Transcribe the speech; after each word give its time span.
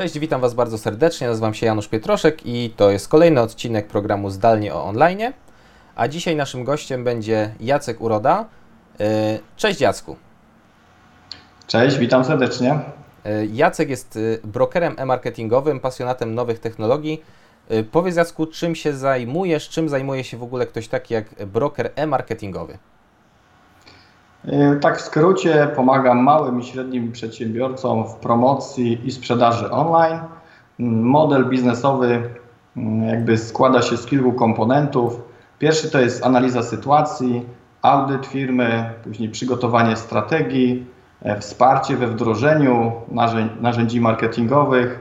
Cześć, 0.00 0.18
witam 0.18 0.40
Was 0.40 0.54
bardzo 0.54 0.78
serdecznie. 0.78 1.26
Nazywam 1.26 1.54
się 1.54 1.66
Janusz 1.66 1.88
Pietroszek 1.88 2.46
i 2.46 2.74
to 2.76 2.90
jest 2.90 3.08
kolejny 3.08 3.40
odcinek 3.40 3.86
programu 3.86 4.30
Zdalnie 4.30 4.74
o 4.74 4.84
online. 4.84 5.20
A 5.96 6.08
dzisiaj 6.08 6.36
naszym 6.36 6.64
gościem 6.64 7.04
będzie 7.04 7.54
Jacek 7.60 8.00
Uroda. 8.00 8.44
E, 9.00 9.38
cześć 9.56 9.80
Jacku. 9.80 10.16
Cześć, 11.66 11.98
witam 11.98 12.24
serdecznie. 12.24 12.80
E, 13.24 13.46
Jacek 13.46 13.90
jest 13.90 14.16
e, 14.16 14.46
brokerem 14.48 14.94
e-marketingowym, 14.98 15.80
pasjonatem 15.80 16.34
nowych 16.34 16.58
technologii. 16.58 17.22
Powiedz 17.92 18.16
Jacku, 18.16 18.46
czym 18.46 18.74
się 18.74 18.92
zajmujesz, 18.96 19.68
czym 19.68 19.88
zajmuje 19.88 20.24
się 20.24 20.36
w 20.36 20.42
ogóle 20.42 20.66
ktoś 20.66 20.88
taki 20.88 21.14
jak 21.14 21.46
broker 21.46 21.90
e-marketingowy? 21.96 22.78
Tak 24.80 24.98
w 24.98 25.00
skrócie 25.00 25.68
pomagam 25.76 26.22
małym 26.22 26.60
i 26.60 26.64
średnim 26.64 27.12
przedsiębiorcom 27.12 28.04
w 28.08 28.14
promocji 28.14 29.06
i 29.06 29.10
sprzedaży 29.10 29.70
online. 29.70 30.18
Model 30.78 31.48
biznesowy 31.48 32.22
mm, 32.76 33.08
jakby 33.08 33.38
składa 33.38 33.82
się 33.82 33.96
z 33.96 34.06
kilku 34.06 34.32
komponentów. 34.32 35.22
Pierwszy 35.58 35.90
to 35.90 36.00
jest 36.00 36.26
analiza 36.26 36.62
sytuacji, 36.62 37.46
audyt 37.82 38.26
firmy, 38.26 38.90
później 39.04 39.28
przygotowanie 39.28 39.96
strategii, 39.96 40.86
e, 41.22 41.40
wsparcie 41.40 41.96
we 41.96 42.06
wdrożeniu 42.06 42.92
narzędzi 43.60 44.00
marketingowych. 44.00 45.00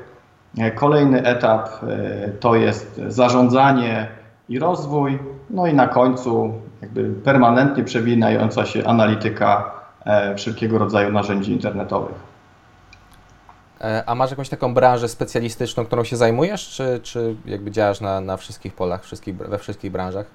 E, 0.58 0.72
kolejny 0.72 1.24
etap 1.24 1.70
e, 1.84 2.30
to 2.30 2.56
jest 2.56 3.02
zarządzanie 3.08 4.08
i 4.50 4.60
rozwój, 4.60 5.20
no 5.50 5.68
i 5.68 5.74
na 5.74 5.88
końcu 5.88 6.54
jakby 6.82 7.10
permanentnie 7.10 7.84
przewinająca 7.84 8.66
się 8.66 8.88
analityka 8.88 9.72
wszelkiego 10.38 10.78
rodzaju 10.78 11.12
narzędzi 11.12 11.52
internetowych. 11.52 12.16
A 14.06 14.16
masz 14.16 14.30
jakąś 14.30 14.50
taką 14.50 14.74
branżę 14.74 15.08
specjalistyczną, 15.08 15.86
którą 15.86 16.04
się 16.04 16.18
zajmujesz, 16.18 16.70
czy, 16.70 17.00
czy 17.04 17.36
jakby 17.46 17.72
działasz 17.72 18.02
na, 18.02 18.22
na 18.22 18.38
wszystkich 18.38 18.74
polach, 18.74 19.04
wszystkich, 19.04 19.36
we 19.36 19.58
wszystkich 19.58 19.92
branżach? 19.92 20.26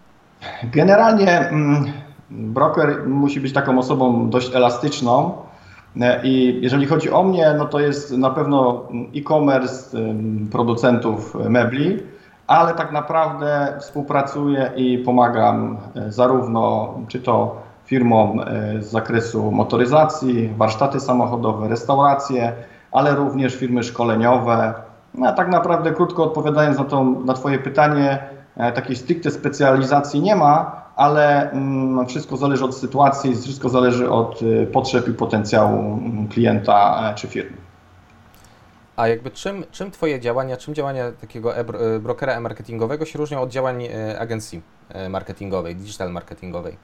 Generalnie 0.65 1.39
mm, 1.39 1.93
broker 2.31 3.07
musi 3.07 3.41
być 3.41 3.53
taką 3.53 3.79
osobą 3.79 4.31
dość 4.31 4.55
elastyczną. 4.55 5.33
E, 6.01 6.21
I 6.25 6.63
jeżeli 6.63 6.87
chodzi 6.87 7.11
o 7.11 7.23
mnie, 7.23 7.55
no 7.59 7.65
to 7.65 7.81
jest 7.81 8.13
na 8.13 8.31
pewno 8.31 8.89
e-commerce 9.17 9.99
producentów 10.51 11.35
mebli, 11.35 11.99
ale 12.47 12.75
tak 12.75 12.93
naprawdę 12.93 13.77
współpracuję 13.81 14.71
i 14.77 14.99
pomagam 14.99 15.79
e, 15.97 16.13
zarówno 16.13 16.95
czy 17.09 17.21
to 17.21 17.57
firmom 17.85 18.41
e, 18.41 18.45
z 18.83 18.91
zakresu 18.91 19.53
motoryzacji, 19.53 20.49
warsztaty 20.57 21.01
samochodowe, 21.01 21.69
restauracje, 21.69 22.53
ale 22.93 23.15
również 23.15 23.55
firmy 23.55 23.83
szkoleniowe. 23.83 24.75
No, 25.15 25.33
tak 25.33 25.49
naprawdę, 25.49 25.93
krótko 25.93 26.25
odpowiadając 26.25 26.79
na, 26.79 26.85
to, 26.85 27.05
na 27.05 27.35
Twoje 27.35 27.59
pytanie, 27.59 28.19
takiej 28.75 28.97
stricte 28.97 29.31
specjalizacji 29.31 30.21
nie 30.21 30.37
ma, 30.37 30.85
ale 30.97 31.51
mm, 31.51 32.07
wszystko 32.07 32.37
zależy 32.37 32.65
od 32.65 32.77
sytuacji, 32.77 33.37
wszystko 33.37 33.69
zależy 33.69 34.11
od 34.11 34.43
y, 34.43 34.67
potrzeb 34.73 35.09
i 35.09 35.13
potencjału 35.13 35.79
mm, 35.79 36.29
klienta 36.29 37.11
e, 37.11 37.15
czy 37.15 37.29
firmy. 37.29 37.57
A 38.97 39.09
jakby 39.09 39.31
czym, 39.31 39.65
czym 39.71 39.91
Twoje 39.91 40.21
działania, 40.21 40.57
czym 40.57 40.75
działania 40.75 41.13
takiego 41.13 41.57
e 41.57 41.65
brokera 42.01 42.33
e-marketingowego 42.33 43.05
się 43.05 43.19
różnią 43.19 43.41
od 43.41 43.51
działań 43.51 43.85
e, 43.85 44.19
agencji 44.19 44.63
marketingowej, 45.11 45.77
digital 45.77 46.13
marketingowej? 46.13 46.77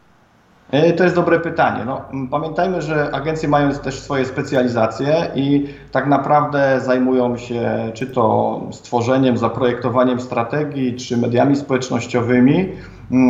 E, 0.70 0.92
to 0.92 1.04
jest 1.04 1.16
dobre 1.16 1.40
pytanie. 1.40 1.84
No, 1.84 2.04
pamiętajmy, 2.30 2.82
że 2.82 3.10
agencje 3.14 3.48
mają 3.48 3.72
też 3.72 4.00
swoje 4.00 4.24
specjalizacje 4.24 5.30
i 5.34 5.68
tak 5.92 6.06
naprawdę 6.06 6.80
zajmują 6.80 7.36
się 7.36 7.90
czy 7.94 8.06
to 8.06 8.60
stworzeniem, 8.72 9.36
zaprojektowaniem 9.36 10.20
strategii, 10.20 10.96
czy 10.96 11.16
mediami 11.16 11.56
społecznościowymi. 11.56 12.72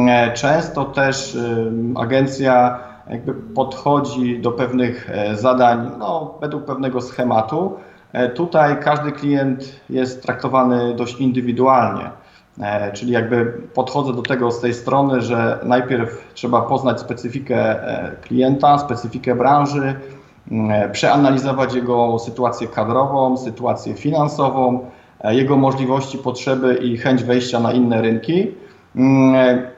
E, 0.08 0.32
często 0.32 0.84
też 0.84 1.38
agencja 1.96 2.80
jakby 3.10 3.34
podchodzi 3.34 4.38
do 4.38 4.52
pewnych 4.52 5.10
e, 5.10 5.36
zadań 5.36 5.90
no, 5.98 6.34
według 6.40 6.64
pewnego 6.64 7.00
schematu. 7.00 7.76
Tutaj 8.34 8.76
każdy 8.80 9.12
klient 9.12 9.80
jest 9.90 10.22
traktowany 10.22 10.94
dość 10.94 11.20
indywidualnie. 11.20 12.10
E, 12.60 12.92
czyli 12.92 13.12
jakby 13.12 13.46
podchodzę 13.74 14.12
do 14.12 14.22
tego 14.22 14.50
z 14.50 14.60
tej 14.60 14.74
strony, 14.74 15.20
że 15.20 15.58
najpierw 15.62 16.30
trzeba 16.34 16.62
poznać 16.62 17.00
specyfikę 17.00 17.56
e, 17.56 18.16
klienta, 18.22 18.78
specyfikę 18.78 19.34
branży, 19.34 19.94
e, 20.50 20.88
przeanalizować 20.88 21.74
jego 21.74 22.18
sytuację 22.18 22.68
kadrową, 22.68 23.36
sytuację 23.36 23.94
finansową, 23.94 24.90
jego 25.24 25.56
możliwości, 25.56 26.18
potrzeby 26.18 26.74
i 26.74 26.96
chęć 26.96 27.24
wejścia 27.24 27.60
na 27.60 27.72
inne 27.72 28.02
rynki. 28.02 28.46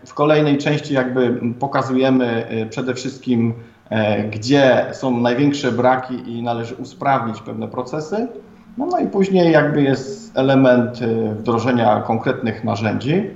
W 0.06 0.14
kolejnej 0.14 0.58
części 0.58 0.94
jakby 0.94 1.40
pokazujemy 1.60 2.46
przede 2.70 2.94
wszystkim, 2.94 3.54
gdzie 4.30 4.86
są 4.92 5.20
największe 5.20 5.72
braki 5.72 6.14
i 6.14 6.42
należy 6.42 6.74
usprawnić 6.74 7.40
pewne 7.40 7.68
procesy. 7.68 8.28
No, 8.78 8.86
no 8.86 8.98
i 8.98 9.06
później 9.06 9.52
jakby 9.52 9.82
jest 9.82 10.38
element 10.38 11.02
y, 11.02 11.34
wdrożenia 11.34 12.00
konkretnych 12.00 12.64
narzędzi. 12.64 13.30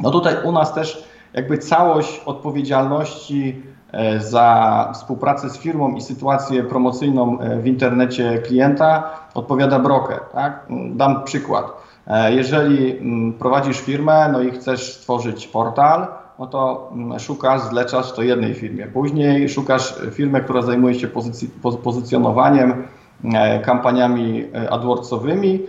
No 0.00 0.10
tutaj 0.10 0.34
u 0.44 0.52
nas 0.52 0.74
też 0.74 1.08
jakby 1.32 1.58
całość 1.58 2.22
odpowiedzialności 2.26 3.62
e, 3.92 4.20
za 4.20 4.90
współpracę 4.94 5.50
z 5.50 5.58
firmą 5.58 5.94
i 5.94 6.00
sytuację 6.00 6.64
promocyjną 6.64 7.40
e, 7.40 7.58
w 7.58 7.66
internecie 7.66 8.38
klienta 8.38 9.10
odpowiada 9.34 9.78
broker. 9.78 10.20
Tak? 10.32 10.66
Dam 10.90 11.24
przykład. 11.24 11.72
E, 12.06 12.32
jeżeli 12.34 12.98
mm, 12.98 13.32
prowadzisz 13.32 13.80
firmę 13.80 14.28
no 14.32 14.40
i 14.42 14.50
chcesz 14.50 14.94
stworzyć 14.94 15.46
portal, 15.46 16.06
no 16.38 16.46
to 16.46 16.90
mm, 16.92 17.18
szukasz, 17.18 17.60
zlecasz 17.60 18.12
to 18.12 18.22
jednej 18.22 18.54
firmie. 18.54 18.86
Później 18.86 19.48
szukasz 19.48 19.94
firmę, 20.12 20.40
która 20.40 20.62
zajmuje 20.62 20.94
się 20.94 21.08
pozyc 21.08 21.46
pozycjonowaniem, 21.82 22.84
E, 23.24 23.60
kampaniami 23.60 24.44
e, 24.54 24.70
AdWordsowymi, 24.70 25.60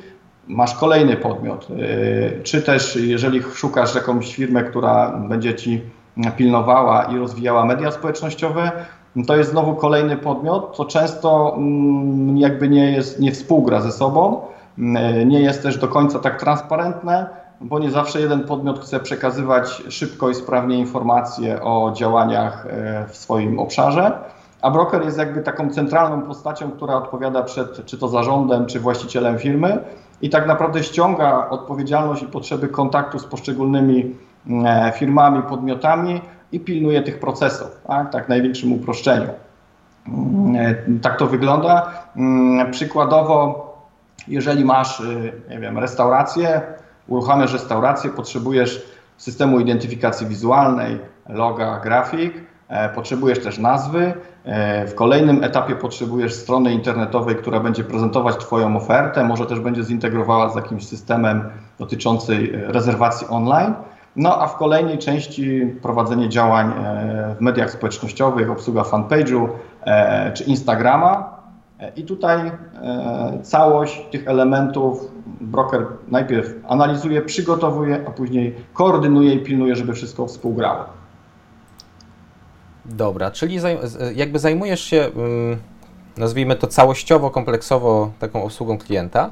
masz 0.47 0.75
kolejny 0.75 1.15
podmiot. 1.15 1.67
E, 1.71 2.43
czy 2.43 2.61
też, 2.61 2.95
jeżeli 2.95 3.41
szukasz 3.41 3.95
jakąś 3.95 4.35
firmę, 4.35 4.63
która 4.63 5.09
będzie 5.09 5.55
ci 5.55 5.81
pilnowała 6.37 7.03
i 7.03 7.17
rozwijała 7.17 7.65
media 7.65 7.91
społecznościowe, 7.91 8.71
to 9.27 9.37
jest 9.37 9.51
znowu 9.51 9.75
kolejny 9.75 10.17
podmiot, 10.17 10.75
co 10.75 10.85
często 10.85 11.55
mm, 11.57 12.37
jakby 12.37 12.69
nie 12.69 12.91
jest, 12.91 13.19
nie 13.19 13.31
współgra 13.31 13.81
ze 13.81 13.91
sobą, 13.91 14.41
nie 15.25 15.41
jest 15.41 15.63
też 15.63 15.77
do 15.77 15.87
końca 15.87 16.19
tak 16.19 16.39
transparentne, 16.39 17.29
bo 17.61 17.79
nie 17.79 17.91
zawsze 17.91 18.21
jeden 18.21 18.43
podmiot 18.43 18.79
chce 18.79 18.99
przekazywać 18.99 19.83
szybko 19.89 20.29
i 20.29 20.35
sprawnie 20.35 20.77
informacje 20.77 21.61
o 21.61 21.91
działaniach 21.95 22.67
w 23.07 23.17
swoim 23.17 23.59
obszarze 23.59 24.19
a 24.61 24.71
broker 24.71 25.05
jest 25.05 25.17
jakby 25.17 25.41
taką 25.41 25.69
centralną 25.69 26.21
postacią, 26.21 26.71
która 26.71 26.95
odpowiada 26.95 27.43
przed 27.43 27.85
czy 27.85 27.97
to 27.97 28.07
zarządem, 28.07 28.65
czy 28.65 28.79
właścicielem 28.79 29.39
firmy 29.39 29.79
i 30.21 30.29
tak 30.29 30.47
naprawdę 30.47 30.83
ściąga 30.83 31.49
odpowiedzialność 31.49 32.23
i 32.23 32.25
potrzeby 32.25 32.67
kontaktu 32.67 33.19
z 33.19 33.25
poszczególnymi 33.25 34.15
e, 34.65 34.91
firmami, 34.95 35.43
podmiotami 35.43 36.21
i 36.51 36.59
pilnuje 36.59 37.01
tych 37.01 37.19
procesów, 37.19 37.81
tak, 37.87 38.11
tak 38.11 38.25
w 38.25 38.29
największym 38.29 38.73
uproszczeniu. 38.73 39.29
Mm, 40.07 40.55
e, 40.55 40.99
tak 41.01 41.17
to 41.17 41.27
wygląda. 41.27 41.91
Mm, 42.15 42.71
przykładowo, 42.71 43.69
jeżeli 44.27 44.65
masz, 44.65 44.99
y, 44.99 45.33
nie 45.49 45.59
wiem, 45.59 45.77
restaurację, 45.77 46.61
uruchamiasz 47.09 47.53
restaurację, 47.53 48.09
potrzebujesz 48.09 48.85
systemu 49.17 49.59
identyfikacji 49.59 50.27
wizualnej, 50.27 50.99
loga, 51.29 51.79
grafik, 51.79 52.33
e, 52.67 52.89
potrzebujesz 52.89 53.39
też 53.39 53.57
nazwy, 53.57 54.13
E, 54.49 54.87
w 54.87 54.95
kolejnym 54.95 55.43
etapie 55.43 55.75
potrzebujesz 55.75 56.33
strony 56.33 56.73
internetowej, 56.73 57.35
która 57.35 57.59
będzie 57.59 57.83
prezentować 57.83 58.37
Twoją 58.37 58.77
ofertę, 58.77 59.23
może 59.23 59.45
też 59.45 59.59
będzie 59.59 59.83
zintegrowała 59.83 60.49
z 60.49 60.55
jakimś 60.55 60.87
systemem 60.87 61.43
dotyczącym 61.79 62.37
rezerwacji 62.51 63.27
online. 63.29 63.73
No 64.15 64.41
a 64.41 64.47
w 64.47 64.57
kolejnej 64.57 64.97
części 64.97 65.61
prowadzenie 65.81 66.29
działań 66.29 66.71
e, 66.71 67.35
w 67.37 67.41
mediach 67.41 67.71
społecznościowych, 67.71 68.51
obsługa 68.51 68.81
fanpage'u 68.81 69.47
e, 69.85 70.31
czy 70.33 70.43
Instagrama. 70.43 71.28
I 71.95 72.03
tutaj 72.03 72.51
całość 73.43 74.05
tych 74.11 74.27
elementów 74.27 75.11
broker 75.41 75.85
najpierw 76.07 76.53
analizuje, 76.67 77.21
przygotowuje, 77.21 78.03
a 78.07 78.11
później 78.11 78.55
koordynuje 78.73 79.33
i 79.33 79.39
pilnuje, 79.39 79.75
żeby 79.75 79.93
wszystko 79.93 80.27
współgrało. 80.27 80.85
Dobra, 82.85 83.31
czyli 83.31 83.59
jakby 84.15 84.39
zajmujesz 84.39 84.81
się, 84.81 85.09
mm, 85.15 85.59
nazwijmy 86.17 86.55
to 86.55 86.67
całościowo, 86.67 87.29
kompleksowo 87.29 88.11
taką 88.19 88.43
obsługą 88.43 88.77
klienta. 88.77 89.31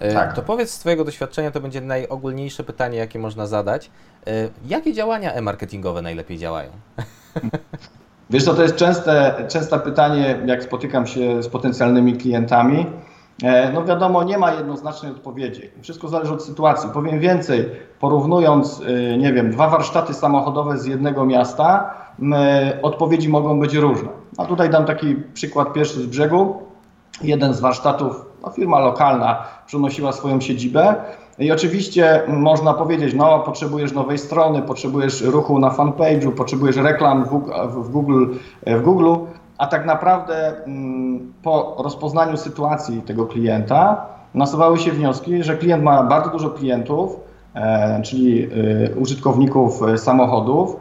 E, 0.00 0.14
tak. 0.14 0.34
To 0.34 0.42
powiedz 0.42 0.70
z 0.70 0.78
Twojego 0.78 1.04
doświadczenia, 1.04 1.50
to 1.50 1.60
będzie 1.60 1.80
najogólniejsze 1.80 2.64
pytanie, 2.64 2.98
jakie 2.98 3.18
można 3.18 3.46
zadać. 3.46 3.90
E, 4.26 4.30
jakie 4.66 4.92
działania 4.92 5.32
e-marketingowe 5.32 6.02
najlepiej 6.02 6.38
działają? 6.38 6.70
Wiesz 8.30 8.44
to 8.44 8.62
jest 8.62 8.76
częste, 8.76 9.34
częste 9.48 9.78
pytanie, 9.78 10.38
jak 10.46 10.62
spotykam 10.62 11.06
się 11.06 11.42
z 11.42 11.48
potencjalnymi 11.48 12.16
klientami. 12.16 12.86
E, 13.42 13.72
no 13.72 13.84
wiadomo, 13.84 14.22
nie 14.22 14.38
ma 14.38 14.52
jednoznacznej 14.52 15.12
odpowiedzi. 15.12 15.62
Wszystko 15.82 16.08
zależy 16.08 16.32
od 16.32 16.44
sytuacji. 16.44 16.90
Powiem 16.94 17.20
więcej, 17.20 17.70
porównując, 18.00 18.82
e, 18.86 19.18
nie 19.18 19.32
wiem, 19.32 19.50
dwa 19.50 19.68
warsztaty 19.68 20.14
samochodowe 20.14 20.78
z 20.78 20.86
jednego 20.86 21.26
miasta, 21.26 21.94
odpowiedzi 22.82 23.28
mogą 23.28 23.60
być 23.60 23.74
różne. 23.74 24.08
A 24.38 24.44
tutaj 24.44 24.70
dam 24.70 24.84
taki 24.84 25.16
przykład 25.34 25.72
pierwszy 25.72 26.00
z 26.00 26.06
brzegu. 26.06 26.62
Jeden 27.22 27.54
z 27.54 27.60
warsztatów, 27.60 28.24
no 28.42 28.50
firma 28.50 28.78
lokalna, 28.78 29.44
przenosiła 29.66 30.12
swoją 30.12 30.40
siedzibę. 30.40 30.94
I 31.38 31.52
oczywiście 31.52 32.22
można 32.28 32.74
powiedzieć, 32.74 33.14
no 33.14 33.38
potrzebujesz 33.38 33.92
nowej 33.92 34.18
strony, 34.18 34.62
potrzebujesz 34.62 35.22
ruchu 35.22 35.58
na 35.58 35.70
fanpage'u, 35.70 36.32
potrzebujesz 36.32 36.76
reklam 36.76 37.24
w 37.68 37.90
Google, 37.90 38.26
w 38.66 38.82
Google 38.82 39.14
a 39.58 39.66
tak 39.66 39.86
naprawdę 39.86 40.64
mm, 40.64 41.32
po 41.42 41.76
rozpoznaniu 41.78 42.36
sytuacji 42.36 43.02
tego 43.02 43.26
klienta 43.26 44.06
nasuwały 44.34 44.78
się 44.78 44.92
wnioski, 44.92 45.42
że 45.42 45.56
klient 45.56 45.82
ma 45.82 46.02
bardzo 46.02 46.30
dużo 46.30 46.50
klientów, 46.50 47.20
e, 47.54 48.02
czyli 48.02 48.44
e, 48.44 48.48
użytkowników 48.94 49.82
e, 49.82 49.98
samochodów. 49.98 50.76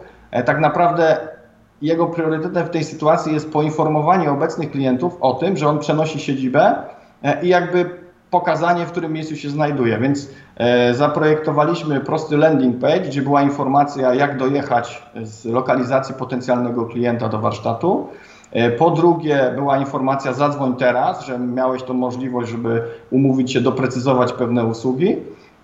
Tak 0.45 0.59
naprawdę 0.59 1.17
jego 1.81 2.07
priorytetem 2.07 2.65
w 2.65 2.69
tej 2.69 2.83
sytuacji 2.83 3.33
jest 3.33 3.53
poinformowanie 3.53 4.31
obecnych 4.31 4.71
klientów 4.71 5.17
o 5.21 5.33
tym, 5.33 5.57
że 5.57 5.67
on 5.67 5.79
przenosi 5.79 6.19
siedzibę 6.19 6.75
i 7.41 7.47
jakby 7.47 7.89
pokazanie, 8.31 8.85
w 8.85 8.91
którym 8.91 9.13
miejscu 9.13 9.35
się 9.35 9.49
znajduje. 9.49 9.97
Więc 9.97 10.29
zaprojektowaliśmy 10.91 11.99
prosty 11.99 12.37
landing 12.37 12.79
page, 12.79 12.99
gdzie 12.99 13.21
była 13.21 13.41
informacja, 13.41 14.13
jak 14.13 14.37
dojechać 14.37 15.03
z 15.23 15.45
lokalizacji 15.45 16.15
potencjalnego 16.15 16.85
klienta 16.85 17.29
do 17.29 17.39
warsztatu. 17.39 18.07
E, 18.51 18.71
po 18.71 18.91
drugie, 18.91 19.51
była 19.55 19.77
informacja 19.77 20.33
zadzwoń 20.33 20.75
teraz, 20.75 21.25
że 21.25 21.39
miałeś 21.39 21.83
tą 21.83 21.93
możliwość, 21.93 22.51
żeby 22.51 22.83
umówić 23.11 23.51
się, 23.51 23.61
doprecyzować 23.61 24.33
pewne 24.33 24.65
usługi. 24.65 25.15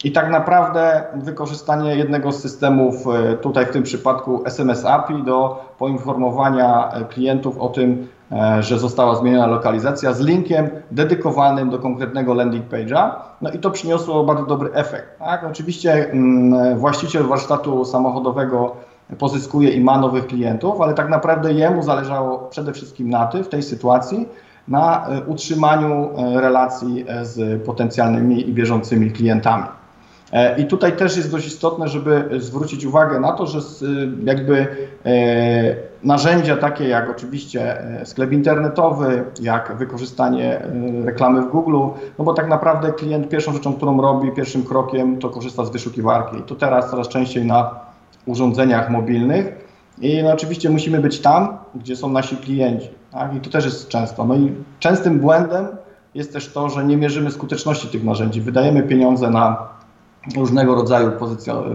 I 0.03 0.11
tak 0.11 0.29
naprawdę 0.29 1.03
wykorzystanie 1.15 1.95
jednego 1.95 2.31
z 2.31 2.41
systemów, 2.41 3.07
e, 3.07 3.37
tutaj 3.37 3.65
w 3.65 3.69
tym 3.69 3.83
przypadku 3.83 4.43
SMS 4.45 4.85
API, 4.85 5.23
do 5.23 5.65
poinformowania 5.79 6.91
e, 6.91 7.05
klientów 7.05 7.57
o 7.57 7.67
tym, 7.69 8.07
że 8.59 8.79
została 8.79 9.15
zmieniona 9.15 9.47
lokalizacja 9.47 10.13
z 10.13 10.19
linkiem 10.19 10.69
dedykowanym 10.91 11.69
do 11.69 11.79
konkretnego 11.79 12.33
landing 12.33 12.65
page'a. 12.69 13.11
No 13.41 13.51
i 13.51 13.59
to 13.59 13.71
przyniosło 13.71 14.23
bardzo 14.23 14.45
dobry 14.45 14.69
efekt. 14.73 15.19
Tak? 15.19 15.43
Oczywiście 15.43 16.11
mm, 16.11 16.77
właściciel 16.77 17.23
warsztatu 17.23 17.85
samochodowego 17.85 18.75
pozyskuje 19.19 19.69
i 19.69 19.81
ma 19.81 19.97
nowych 19.97 20.27
klientów, 20.27 20.81
ale 20.81 20.93
tak 20.93 21.09
naprawdę 21.09 21.53
jemu 21.53 21.83
zależało 21.83 22.39
przede 22.39 22.73
wszystkim 22.73 23.09
na 23.09 23.25
tym, 23.25 23.43
w 23.43 23.49
tej 23.49 23.63
sytuacji, 23.63 24.27
na 24.67 25.07
e, 25.07 25.21
utrzymaniu 25.21 26.09
e, 26.17 26.41
relacji 26.41 27.05
e, 27.07 27.25
z 27.25 27.63
potencjalnymi 27.63 28.49
i 28.49 28.53
bieżącymi 28.53 29.11
klientami. 29.11 29.63
I 30.57 30.65
tutaj 30.65 30.91
też 30.91 31.17
jest 31.17 31.31
dość 31.31 31.47
istotne, 31.47 31.87
żeby 31.87 32.29
zwrócić 32.37 32.85
uwagę 32.85 33.19
na 33.19 33.31
to, 33.31 33.47
że 33.47 33.59
jakby 34.23 34.67
narzędzia 36.03 36.57
takie 36.57 36.87
jak 36.87 37.09
oczywiście 37.09 37.77
sklep 38.03 38.31
internetowy, 38.31 39.23
jak 39.41 39.75
wykorzystanie 39.77 40.61
reklamy 41.05 41.41
w 41.41 41.49
Google, 41.49 41.77
no 42.19 42.25
bo 42.25 42.33
tak 42.33 42.49
naprawdę 42.49 42.91
klient 42.91 43.29
pierwszą 43.29 43.53
rzeczą, 43.53 43.73
którą 43.73 44.01
robi, 44.01 44.31
pierwszym 44.31 44.63
krokiem 44.63 45.19
to 45.19 45.29
korzysta 45.29 45.65
z 45.65 45.69
wyszukiwarki. 45.69 46.37
I 46.37 46.41
to 46.41 46.55
teraz 46.55 46.91
coraz 46.91 47.07
częściej 47.07 47.45
na 47.45 47.79
urządzeniach 48.25 48.89
mobilnych. 48.89 49.63
I 50.01 50.23
no 50.23 50.33
oczywiście 50.33 50.69
musimy 50.69 50.99
być 50.99 51.19
tam, 51.19 51.57
gdzie 51.75 51.95
są 51.95 52.09
nasi 52.09 52.37
klienci. 52.37 52.89
Tak? 53.11 53.35
I 53.35 53.39
to 53.39 53.49
też 53.49 53.65
jest 53.65 53.87
często. 53.87 54.25
No 54.25 54.35
i 54.35 54.53
częstym 54.79 55.19
błędem 55.19 55.67
jest 56.15 56.33
też 56.33 56.53
to, 56.53 56.69
że 56.69 56.85
nie 56.85 56.97
mierzymy 56.97 57.31
skuteczności 57.31 57.87
tych 57.87 58.03
narzędzi. 58.03 58.41
Wydajemy 58.41 58.83
pieniądze 58.83 59.29
na 59.29 59.67
różnego 60.35 60.75
rodzaju, 60.75 61.11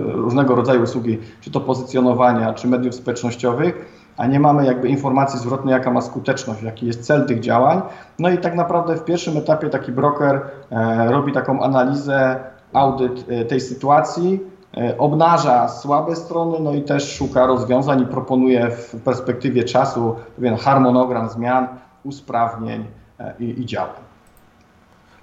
różnego 0.04 0.54
rodzaju 0.54 0.82
usługi, 0.82 1.18
czy 1.40 1.50
to 1.50 1.60
pozycjonowania, 1.60 2.54
czy 2.54 2.68
mediów 2.68 2.94
społecznościowych, 2.94 3.98
a 4.16 4.26
nie 4.26 4.40
mamy 4.40 4.66
jakby 4.66 4.88
informacji 4.88 5.40
zwrotnej, 5.40 5.72
jaka 5.72 5.90
ma 5.90 6.00
skuteczność, 6.00 6.62
jaki 6.62 6.86
jest 6.86 7.02
cel 7.02 7.26
tych 7.26 7.40
działań. 7.40 7.82
No 8.18 8.30
i 8.30 8.38
tak 8.38 8.54
naprawdę 8.54 8.96
w 8.96 9.04
pierwszym 9.04 9.36
etapie 9.36 9.68
taki 9.68 9.92
broker 9.92 10.40
e, 10.70 11.10
robi 11.10 11.32
taką 11.32 11.62
analizę, 11.62 12.40
audyt 12.72 13.24
e, 13.28 13.44
tej 13.44 13.60
sytuacji, 13.60 14.40
E, 14.76 14.98
obnaża 14.98 15.68
słabe 15.68 16.16
strony, 16.16 16.60
no 16.60 16.74
i 16.74 16.82
też 16.82 17.12
szuka 17.16 17.46
rozwiązań 17.46 18.02
i 18.02 18.06
proponuje 18.06 18.70
w 18.70 19.00
perspektywie 19.04 19.64
czasu 19.64 20.16
pewien 20.36 20.56
harmonogram 20.56 21.28
zmian, 21.28 21.68
usprawnień 22.04 22.84
e, 23.20 23.34
i, 23.38 23.60
i 23.60 23.66
działań. 23.66 24.07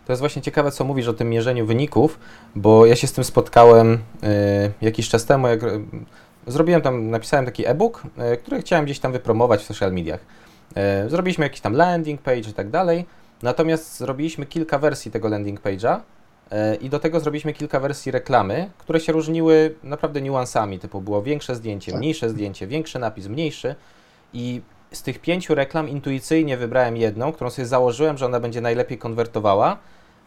To 0.06 0.12
jest 0.13 0.19
właśnie 0.19 0.42
ciekawe, 0.42 0.72
co 0.72 0.84
mówisz 0.84 1.07
o 1.07 1.13
tym 1.13 1.30
mierzeniu 1.30 1.66
wyników, 1.66 2.19
bo 2.56 2.86
ja 2.86 2.96
się 2.96 3.07
z 3.07 3.13
tym 3.13 3.24
spotkałem 3.24 3.94
y, 3.94 3.98
jakiś 4.81 5.10
czas 5.10 5.25
temu, 5.25 5.48
jak 5.48 5.63
y, 5.63 5.80
zrobiłem 6.48 6.81
tam, 6.81 7.10
napisałem 7.10 7.46
taki 7.46 7.68
e-book, 7.68 8.04
y, 8.34 8.38
który 8.38 8.62
chciałem 8.62 8.86
gdzieś 8.86 9.00
tam 9.00 9.12
wypromować 9.12 9.62
w 9.62 9.66
social 9.66 9.94
mediach. 9.94 10.19
Zrobiliśmy 11.07 11.46
jakiś 11.46 11.62
tam 11.62 11.74
landing 11.74 12.22
page 12.22 12.50
i 12.50 12.54
tak 12.54 12.69
dalej, 12.69 13.06
natomiast 13.44 13.98
zrobiliśmy 13.98 14.46
kilka 14.46 14.80
wersji 14.80 15.12
tego 15.12 15.28
landing 15.28 15.62
page'a 15.62 16.00
E, 16.51 16.75
I 16.75 16.90
do 16.90 17.00
tego 17.00 17.19
zrobiliśmy 17.19 17.54
kilka 17.54 17.80
wersji 17.80 18.12
reklamy, 18.12 18.69
które 18.78 19.00
się 19.00 19.13
różniły 19.13 19.75
naprawdę 19.84 20.22
niuansami, 20.22 20.80
typu 20.80 21.01
było 21.01 21.22
większe 21.22 21.56
zdjęcie, 21.56 21.92
tak. 21.92 22.00
mniejsze 22.00 22.30
zdjęcie, 22.30 22.68
większy 22.68 23.00
napis, 23.00 23.28
mniejszy. 23.28 23.75
I 24.34 24.62
z 24.92 25.02
tych 25.04 25.20
pięciu 25.20 25.56
reklam 25.56 25.90
intuicyjnie 25.90 26.58
wybrałem 26.58 26.98
jedną, 26.98 27.32
którą 27.32 27.50
sobie 27.50 27.66
założyłem, 27.66 28.18
że 28.18 28.26
ona 28.26 28.40
będzie 28.40 28.62
najlepiej 28.62 28.98
konwertowała, 28.98 29.78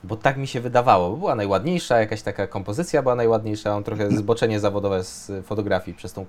bo 0.04 0.16
tak 0.16 0.36
mi 0.36 0.46
się 0.46 0.60
wydawało. 0.60 1.16
Była 1.16 1.34
najładniejsza, 1.34 2.00
jakaś 2.00 2.22
taka 2.22 2.46
kompozycja 2.46 3.02
była 3.02 3.14
najładniejsza, 3.14 3.70
mam 3.74 3.84
trochę 3.84 4.10
zboczenie 4.10 4.60
zawodowe 4.60 5.04
z 5.04 5.32
fotografii 5.46 5.96
przez 5.96 6.12
tą, 6.12 6.26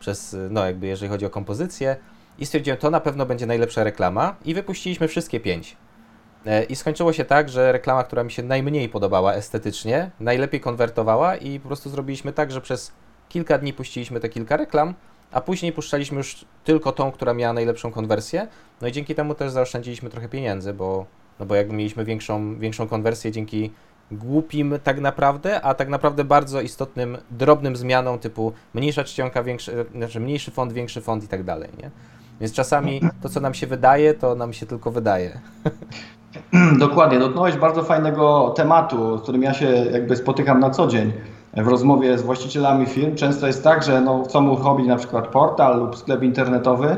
przez, 0.00 0.36
no 0.50 0.66
jakby 0.66 0.86
jeżeli 0.86 1.10
chodzi 1.10 1.26
o 1.26 1.30
kompozycję. 1.30 1.96
I 2.38 2.46
stwierdziłem, 2.46 2.78
to 2.78 2.90
na 2.90 3.00
pewno 3.00 3.26
będzie 3.26 3.46
najlepsza 3.46 3.84
reklama 3.84 4.36
i 4.44 4.54
wypuściliśmy 4.54 5.08
wszystkie 5.08 5.40
pięć. 5.40 5.76
E, 6.46 6.64
I 6.64 6.76
skończyło 6.76 7.12
się 7.12 7.24
tak, 7.24 7.48
że 7.48 7.72
reklama, 7.72 8.04
która 8.04 8.24
mi 8.24 8.32
się 8.32 8.42
najmniej 8.42 8.88
podobała 8.88 9.34
estetycznie, 9.34 10.10
najlepiej 10.20 10.60
konwertowała 10.60 11.36
i 11.36 11.60
po 11.60 11.68
prostu 11.68 11.90
zrobiliśmy 11.90 12.32
tak, 12.32 12.52
że 12.52 12.60
przez 12.60 12.92
kilka 13.28 13.58
dni 13.58 13.72
puściliśmy 13.72 14.20
te 14.20 14.28
kilka 14.28 14.56
reklam, 14.56 14.94
a 15.32 15.40
później 15.40 15.72
puszczaliśmy 15.72 16.16
już 16.18 16.44
tylko 16.64 16.92
tą, 16.92 17.12
która 17.12 17.34
miała 17.34 17.52
najlepszą 17.52 17.92
konwersję. 17.92 18.46
No 18.80 18.88
i 18.88 18.92
dzięki 18.92 19.14
temu 19.14 19.34
też 19.34 19.50
zaoszczędziliśmy 19.50 20.10
trochę 20.10 20.28
pieniędzy, 20.28 20.74
bo, 20.74 21.06
no 21.40 21.46
bo 21.46 21.54
jakby 21.54 21.74
mieliśmy 21.74 22.04
większą, 22.04 22.58
większą 22.58 22.88
konwersję 22.88 23.32
dzięki 23.32 23.70
głupim 24.10 24.74
tak 24.84 25.00
naprawdę, 25.00 25.60
a 25.60 25.74
tak 25.74 25.88
naprawdę 25.88 26.24
bardzo 26.24 26.60
istotnym, 26.60 27.18
drobnym 27.30 27.76
zmianom 27.76 28.18
typu 28.18 28.52
mniejsza 28.74 29.04
czcionka, 29.04 29.42
większy, 29.42 29.84
znaczy 29.94 30.20
mniejszy 30.20 30.50
font, 30.50 30.72
większy 30.72 31.00
font 31.00 31.24
i 31.24 31.28
tak 31.28 31.44
dalej, 31.44 31.70
nie? 31.82 31.90
Więc 32.40 32.52
czasami 32.52 33.00
to, 33.22 33.28
co 33.28 33.40
nam 33.40 33.54
się 33.54 33.66
wydaje, 33.66 34.14
to 34.14 34.34
nam 34.34 34.52
się 34.52 34.66
tylko 34.66 34.90
wydaje. 34.90 35.40
Dokładnie, 36.78 37.18
dotknąłeś 37.18 37.56
bardzo 37.56 37.82
fajnego 37.82 38.54
tematu, 38.56 39.18
z 39.18 39.22
którym 39.22 39.42
ja 39.42 39.54
się 39.54 39.66
jakby 39.92 40.16
spotykam 40.16 40.60
na 40.60 40.70
co 40.70 40.86
dzień 40.86 41.12
w 41.56 41.68
rozmowie 41.68 42.18
z 42.18 42.22
właścicielami 42.22 42.86
firm. 42.86 43.14
Często 43.14 43.46
jest 43.46 43.64
tak, 43.64 43.82
że 43.82 44.00
no, 44.00 44.22
chcą 44.24 44.48
uruchomić 44.48 44.88
na 44.88 44.96
przykład 44.96 45.28
portal 45.28 45.78
lub 45.78 45.96
sklep 45.96 46.22
internetowy, 46.22 46.96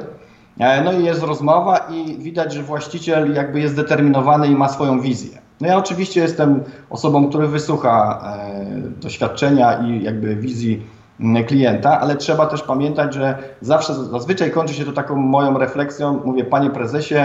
e, 0.58 0.84
no 0.84 0.92
i 0.92 1.04
jest 1.04 1.22
rozmowa 1.22 1.78
i 1.78 2.18
widać, 2.18 2.54
że 2.54 2.62
właściciel 2.62 3.34
jakby 3.34 3.60
jest 3.60 3.74
zdeterminowany 3.74 4.48
i 4.48 4.54
ma 4.54 4.68
swoją 4.68 5.00
wizję. 5.00 5.38
No 5.60 5.68
ja 5.68 5.76
oczywiście 5.76 6.20
jestem 6.20 6.62
osobą, 6.90 7.28
który 7.28 7.48
wysłucha 7.48 8.22
e, 8.24 8.64
doświadczenia 9.00 9.78
i 9.78 10.02
jakby 10.02 10.36
wizji 10.36 11.00
klienta, 11.46 12.00
ale 12.00 12.16
trzeba 12.16 12.46
też 12.46 12.62
pamiętać, 12.62 13.14
że 13.14 13.38
zawsze, 13.60 13.94
zazwyczaj 13.94 14.50
kończy 14.50 14.74
się 14.74 14.84
to 14.84 14.92
taką 14.92 15.16
moją 15.16 15.58
refleksją, 15.58 16.20
mówię, 16.24 16.44
panie 16.44 16.70
prezesie, 16.70 17.16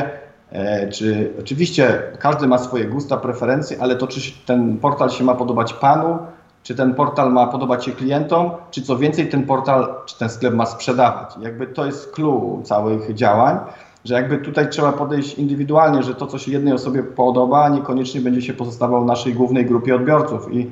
E, 0.51 0.89
czy 0.89 1.33
oczywiście 1.39 2.01
każdy 2.19 2.47
ma 2.47 2.57
swoje 2.57 2.85
gusta, 2.85 3.17
preferencje, 3.17 3.77
ale 3.81 3.95
to 3.95 4.07
czy 4.07 4.21
ten 4.45 4.77
portal 4.77 5.09
się 5.09 5.23
ma 5.23 5.35
podobać 5.35 5.73
Panu, 5.73 6.17
czy 6.65 6.75
ten 6.75 6.93
portal 6.93 7.33
ma 7.33 7.47
podobać 7.47 7.85
się 7.85 7.91
klientom, 7.91 8.51
czy 8.71 8.81
co 8.81 8.97
więcej 8.97 9.29
ten 9.29 9.45
portal, 9.45 9.95
czy 10.05 10.19
ten 10.19 10.29
sklep 10.29 10.53
ma 10.53 10.65
sprzedawać. 10.65 11.35
Jakby 11.41 11.67
to 11.67 11.85
jest 11.85 12.11
clue 12.11 12.61
całych 12.63 13.13
działań, 13.13 13.57
że 14.05 14.13
jakby 14.13 14.37
tutaj 14.37 14.69
trzeba 14.69 14.91
podejść 14.91 15.33
indywidualnie, 15.33 16.03
że 16.03 16.15
to, 16.15 16.27
co 16.27 16.37
się 16.37 16.51
jednej 16.51 16.73
osobie 16.73 17.03
podoba, 17.03 17.69
niekoniecznie 17.69 18.21
będzie 18.21 18.41
się 18.41 18.53
pozostawało 18.53 19.01
w 19.01 19.05
naszej 19.05 19.33
głównej 19.33 19.65
grupie 19.65 19.95
odbiorców. 19.95 20.53
I 20.53 20.71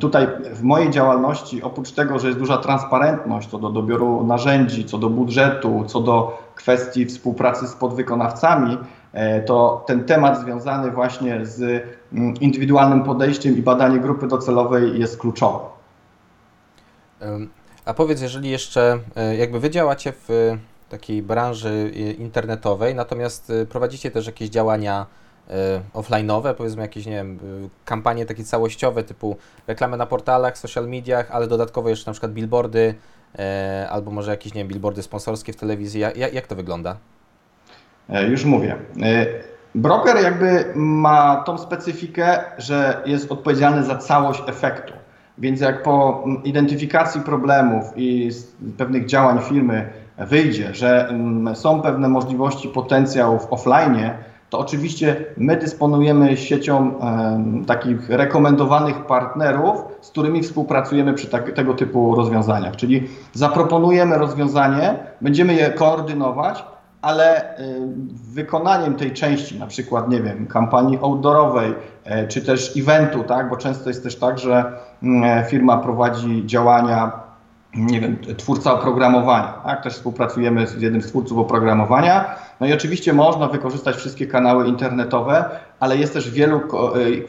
tutaj 0.00 0.26
w 0.54 0.62
mojej 0.62 0.90
działalności, 0.90 1.62
oprócz 1.62 1.92
tego, 1.92 2.18
że 2.18 2.26
jest 2.26 2.38
duża 2.38 2.56
transparentność 2.56 3.48
co 3.48 3.58
do 3.58 3.70
dobioru 3.70 4.26
narzędzi, 4.26 4.84
co 4.84 4.98
do 4.98 5.10
budżetu, 5.10 5.84
co 5.86 6.00
do 6.00 6.38
kwestii 6.54 7.06
współpracy 7.06 7.68
z 7.68 7.74
podwykonawcami, 7.74 8.78
to 9.46 9.84
ten 9.86 10.04
temat 10.04 10.40
związany 10.40 10.90
właśnie 10.90 11.46
z 11.46 11.84
mm, 12.12 12.34
indywidualnym 12.34 13.04
podejściem 13.04 13.58
i 13.58 13.62
badanie 13.62 13.98
grupy 13.98 14.26
docelowej 14.26 15.00
jest 15.00 15.18
kluczowy. 15.18 15.64
A 17.84 17.94
powiedz, 17.94 18.20
jeżeli 18.20 18.50
jeszcze 18.50 18.98
e, 19.16 19.36
jakby 19.36 19.60
wy 19.60 19.70
działacie 19.70 20.12
w 20.12 20.56
takiej 20.88 21.22
branży 21.22 21.90
internetowej, 22.18 22.94
natomiast 22.94 23.50
e, 23.50 23.66
prowadzicie 23.66 24.10
też 24.10 24.26
jakieś 24.26 24.48
działania 24.48 25.06
offline'owe, 25.94 26.54
powiedzmy 26.54 26.82
jakieś, 26.82 27.06
nie 27.06 27.12
wiem, 27.12 27.38
kampanie 27.84 28.26
takie 28.26 28.44
całościowe 28.44 29.04
typu 29.04 29.36
reklamy 29.66 29.96
na 29.96 30.06
portalach, 30.06 30.58
social 30.58 30.88
mediach, 30.88 31.30
ale 31.30 31.46
dodatkowo 31.46 31.88
jeszcze 31.88 32.10
na 32.10 32.12
przykład 32.12 32.32
billboardy 32.32 32.94
albo 33.90 34.10
może 34.10 34.30
jakieś, 34.30 34.54
nie 34.54 34.60
wiem, 34.60 34.68
billboardy 34.68 35.02
sponsorskie 35.02 35.52
w 35.52 35.56
telewizji. 35.56 36.00
Jak, 36.00 36.34
jak 36.34 36.46
to 36.46 36.56
wygląda? 36.56 36.96
Już 38.28 38.44
mówię. 38.44 38.76
Broker 39.74 40.22
jakby 40.22 40.64
ma 40.74 41.42
tą 41.46 41.58
specyfikę, 41.58 42.38
że 42.58 43.02
jest 43.06 43.32
odpowiedzialny 43.32 43.84
za 43.84 43.98
całość 43.98 44.42
efektu. 44.46 44.92
Więc 45.38 45.60
jak 45.60 45.82
po 45.82 46.24
identyfikacji 46.44 47.20
problemów 47.20 47.84
i 47.96 48.30
pewnych 48.78 49.06
działań 49.06 49.38
firmy 49.48 49.88
wyjdzie, 50.18 50.74
że 50.74 51.08
mm, 51.08 51.56
są 51.56 51.82
pewne 51.82 52.08
możliwości, 52.08 52.68
potencjał 52.68 53.38
w 53.38 53.52
offline, 53.52 54.10
to 54.50 54.58
oczywiście 54.58 55.24
my 55.36 55.56
dysponujemy 55.56 56.36
siecią 56.36 56.94
takich 57.66 58.10
rekomendowanych 58.10 59.06
partnerów, 59.06 59.84
z 60.00 60.10
którymi 60.10 60.42
współpracujemy 60.42 61.14
przy 61.14 61.26
tak, 61.26 61.52
tego 61.52 61.74
typu 61.74 62.14
rozwiązaniach. 62.14 62.76
Czyli 62.76 63.08
zaproponujemy 63.32 64.18
rozwiązanie, 64.18 64.94
będziemy 65.20 65.54
je 65.54 65.70
koordynować, 65.70 66.64
ale 67.02 67.58
y, 67.58 67.80
wykonaniem 68.32 68.94
tej 68.94 69.12
części, 69.12 69.58
na 69.58 69.66
przykład, 69.66 70.08
nie 70.08 70.20
wiem, 70.20 70.46
kampanii 70.46 70.98
outdoorowej, 71.02 71.74
e, 72.04 72.28
czy 72.28 72.42
też 72.42 72.76
eventu, 72.76 73.24
tak, 73.24 73.48
bo 73.50 73.56
często 73.56 73.90
jest 73.90 74.02
też 74.02 74.16
tak, 74.16 74.38
że 74.38 74.72
mm, 75.02 75.24
e, 75.24 75.44
firma 75.44 75.78
prowadzi 75.78 76.46
działania, 76.46 77.12
nie 77.74 78.00
wiem, 78.00 78.16
twórca 78.36 78.74
oprogramowania, 78.74 79.54
tak, 79.64 79.82
też 79.82 79.92
współpracujemy 79.94 80.66
z 80.66 80.82
jednym 80.82 81.02
z 81.02 81.06
twórców 81.06 81.38
oprogramowania, 81.38 82.34
no 82.60 82.66
i 82.66 82.72
oczywiście 82.72 83.12
można 83.12 83.48
wykorzystać 83.48 83.96
wszystkie 83.96 84.26
kanały 84.26 84.68
internetowe, 84.68 85.44
ale 85.80 85.96
jest 85.96 86.12
też 86.12 86.30
wielu, 86.30 86.56
e, 86.56 86.60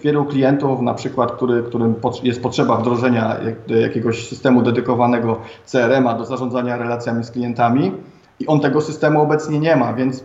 wielu 0.03 0.25
klientów, 0.25 0.81
na 0.81 0.93
przykład, 0.93 1.31
który, 1.31 1.63
którym 1.63 1.95
jest 2.23 2.43
potrzeba 2.43 2.77
wdrożenia 2.77 3.37
jakiegoś 3.67 4.27
systemu 4.27 4.61
dedykowanego 4.61 5.39
CRM-a 5.65 6.13
do 6.13 6.25
zarządzania 6.25 6.77
relacjami 6.77 7.23
z 7.23 7.31
klientami, 7.31 7.91
i 8.39 8.47
on 8.47 8.59
tego 8.59 8.81
systemu 8.81 9.21
obecnie 9.21 9.59
nie 9.59 9.75
ma, 9.75 9.93
więc 9.93 10.23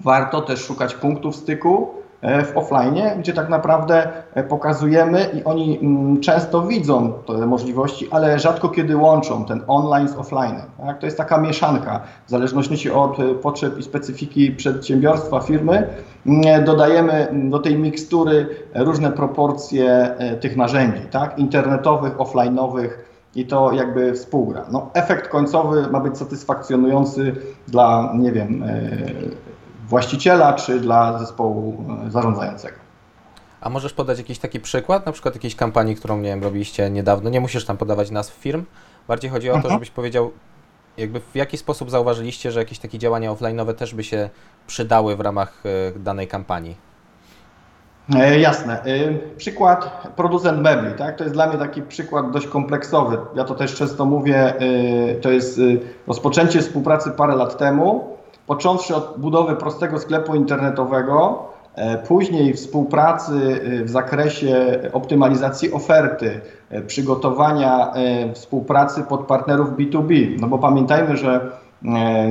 warto 0.00 0.42
też 0.42 0.60
szukać 0.60 0.94
punktów 0.94 1.36
styku 1.36 1.88
e, 2.20 2.44
w 2.44 2.56
offline, 2.56 3.02
gdzie 3.18 3.32
tak 3.32 3.48
naprawdę 3.48 4.08
e, 4.34 4.42
pokazujemy 4.42 5.30
i 5.34 5.44
oni 5.44 5.78
mm, 5.78 6.20
często 6.20 6.62
widzą 6.62 7.12
te 7.26 7.46
możliwości, 7.46 8.08
ale 8.10 8.38
rzadko 8.38 8.68
kiedy 8.68 8.96
łączą 8.96 9.44
ten 9.44 9.62
online 9.66 10.08
z 10.08 10.16
offline. 10.16 10.56
Tak? 10.86 10.98
To 10.98 11.06
jest 11.06 11.18
taka 11.18 11.38
mieszanka, 11.38 12.00
w 12.26 12.30
zależności 12.30 12.90
od 12.90 13.20
e, 13.20 13.34
potrzeb 13.34 13.78
i 13.78 13.82
specyfiki 13.82 14.50
przedsiębiorstwa, 14.50 15.40
firmy, 15.40 15.86
mm, 16.26 16.64
dodajemy 16.64 17.28
do 17.32 17.58
tej 17.58 17.78
mikstury 17.78 18.46
różne 18.74 19.10
proporcje 19.10 20.14
tych 20.40 20.56
narzędzi, 20.56 21.02
tak? 21.10 21.38
internetowych, 21.38 22.16
offline'owych, 22.16 22.88
i 23.34 23.46
to 23.46 23.72
jakby 23.72 24.14
współgra. 24.14 24.66
No, 24.70 24.90
efekt 24.94 25.28
końcowy 25.28 25.90
ma 25.90 26.00
być 26.00 26.18
satysfakcjonujący 26.18 27.36
dla, 27.68 28.12
nie 28.18 28.32
wiem, 28.32 28.62
e, 28.62 28.90
właściciela 29.88 30.52
czy 30.52 30.80
dla 30.80 31.18
zespołu 31.18 31.84
e, 32.06 32.10
zarządzającego. 32.10 32.76
A 33.60 33.70
możesz 33.70 33.92
podać 33.92 34.18
jakiś 34.18 34.38
taki 34.38 34.60
przykład, 34.60 35.06
na 35.06 35.12
przykład 35.12 35.34
jakiejś 35.34 35.56
kampanii, 35.56 35.96
którą 35.96 36.16
nie 36.16 36.28
wiem, 36.28 36.42
robiliście 36.42 36.90
niedawno? 36.90 37.30
Nie 37.30 37.40
musisz 37.40 37.64
tam 37.64 37.76
podawać 37.76 38.10
nazw 38.10 38.34
firm. 38.34 38.64
Bardziej 39.08 39.30
chodzi 39.30 39.50
o 39.50 39.52
to, 39.52 39.56
mhm. 39.56 39.74
żebyś 39.74 39.90
powiedział, 39.90 40.30
jakby 40.96 41.20
w 41.20 41.34
jaki 41.34 41.58
sposób 41.58 41.90
zauważyliście, 41.90 42.52
że 42.52 42.60
jakieś 42.60 42.78
takie 42.78 42.98
działania 42.98 43.32
offline'owe 43.32 43.74
też 43.74 43.94
by 43.94 44.04
się 44.04 44.30
przydały 44.66 45.16
w 45.16 45.20
ramach 45.20 45.62
e, 45.96 45.98
danej 45.98 46.28
kampanii. 46.28 46.76
E, 48.16 48.38
jasne. 48.40 48.84
E, 48.84 49.12
przykład 49.36 50.08
producent 50.16 50.60
mebli, 50.60 50.94
tak? 50.94 51.16
To 51.16 51.24
jest 51.24 51.34
dla 51.34 51.46
mnie 51.46 51.58
taki 51.58 51.82
przykład 51.82 52.30
dość 52.30 52.46
kompleksowy. 52.46 53.18
Ja 53.34 53.44
to 53.44 53.54
też 53.54 53.74
często 53.74 54.04
mówię, 54.04 54.36
e, 54.36 55.14
to 55.14 55.30
jest 55.30 55.60
rozpoczęcie 56.06 56.60
współpracy 56.60 57.10
parę 57.10 57.36
lat 57.36 57.58
temu, 57.58 58.16
począwszy 58.46 58.94
od 58.94 59.14
budowy 59.18 59.56
prostego 59.56 59.98
sklepu 59.98 60.34
internetowego, 60.34 61.52
później 62.08 62.54
współpracy 62.54 63.60
w 63.84 63.90
zakresie 63.90 64.80
optymalizacji 64.92 65.72
oferty, 65.72 66.40
przygotowania 66.86 67.92
współpracy 68.34 69.02
pod 69.02 69.20
partnerów 69.20 69.70
B2B. 69.70 70.40
No 70.40 70.48
bo 70.48 70.58
pamiętajmy, 70.58 71.16
że 71.16 71.50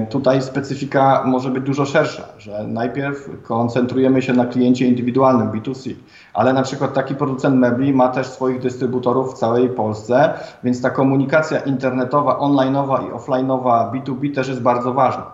tutaj 0.09 0.41
specyfika 0.41 1.23
może 1.25 1.49
być 1.49 1.63
dużo 1.63 1.85
szersza, 1.85 2.23
że 2.37 2.67
najpierw 2.67 3.29
koncentrujemy 3.43 4.21
się 4.21 4.33
na 4.33 4.45
kliencie 4.45 4.87
indywidualnym 4.87 5.51
B2C, 5.51 5.93
ale 6.33 6.53
na 6.53 6.61
przykład 6.61 6.93
taki 6.93 7.15
producent 7.15 7.55
mebli 7.55 7.93
ma 7.93 8.07
też 8.07 8.27
swoich 8.27 8.59
dystrybutorów 8.59 9.33
w 9.33 9.37
całej 9.37 9.69
Polsce, 9.69 10.33
więc 10.63 10.81
ta 10.81 10.89
komunikacja 10.89 11.59
internetowa, 11.59 12.39
onlineowa 12.39 13.01
i 13.01 13.11
offlineowa 13.11 13.91
B2B 13.93 14.35
też 14.35 14.47
jest 14.47 14.61
bardzo 14.61 14.93
ważna. 14.93 15.25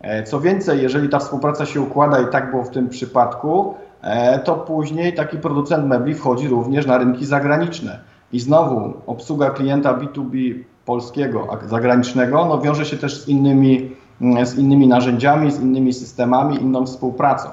E, 0.00 0.22
co 0.22 0.40
więcej, 0.40 0.82
jeżeli 0.82 1.08
ta 1.08 1.18
współpraca 1.18 1.66
się 1.66 1.80
układa 1.80 2.20
i 2.20 2.26
tak 2.26 2.50
było 2.50 2.64
w 2.64 2.70
tym 2.70 2.88
przypadku, 2.88 3.74
e, 4.02 4.38
to 4.38 4.54
później 4.54 5.14
taki 5.14 5.38
producent 5.38 5.86
mebli 5.86 6.14
wchodzi 6.14 6.48
również 6.48 6.86
na 6.86 6.98
rynki 6.98 7.26
zagraniczne. 7.26 7.98
I 8.32 8.40
znowu 8.40 8.94
obsługa 9.06 9.50
klienta 9.50 9.94
B2B 9.94 10.64
polskiego, 10.90 11.48
zagranicznego, 11.66 12.44
no 12.44 12.60
wiąże 12.60 12.84
się 12.84 12.96
też 12.96 13.22
z 13.22 13.28
innymi, 13.28 13.90
mm, 14.20 14.46
z 14.46 14.58
innymi 14.58 14.88
narzędziami, 14.88 15.50
z 15.50 15.60
innymi 15.60 15.92
systemami, 15.92 16.62
inną 16.62 16.86
współpracą. 16.86 17.48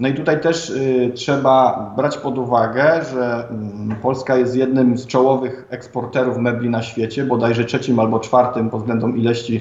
No 0.00 0.08
i 0.08 0.14
tutaj 0.14 0.40
też 0.40 0.70
y, 0.70 1.12
trzeba 1.14 1.92
brać 1.96 2.18
pod 2.18 2.38
uwagę, 2.38 3.00
że 3.12 3.48
y, 3.92 4.02
Polska 4.02 4.36
jest 4.36 4.56
jednym 4.56 4.98
z 4.98 5.06
czołowych 5.06 5.66
eksporterów 5.70 6.38
mebli 6.38 6.70
na 6.70 6.82
świecie, 6.82 7.24
bodajże 7.24 7.64
trzecim 7.64 8.00
albo 8.00 8.20
czwartym 8.20 8.70
pod 8.70 8.80
względem 8.80 9.16
ilości 9.16 9.60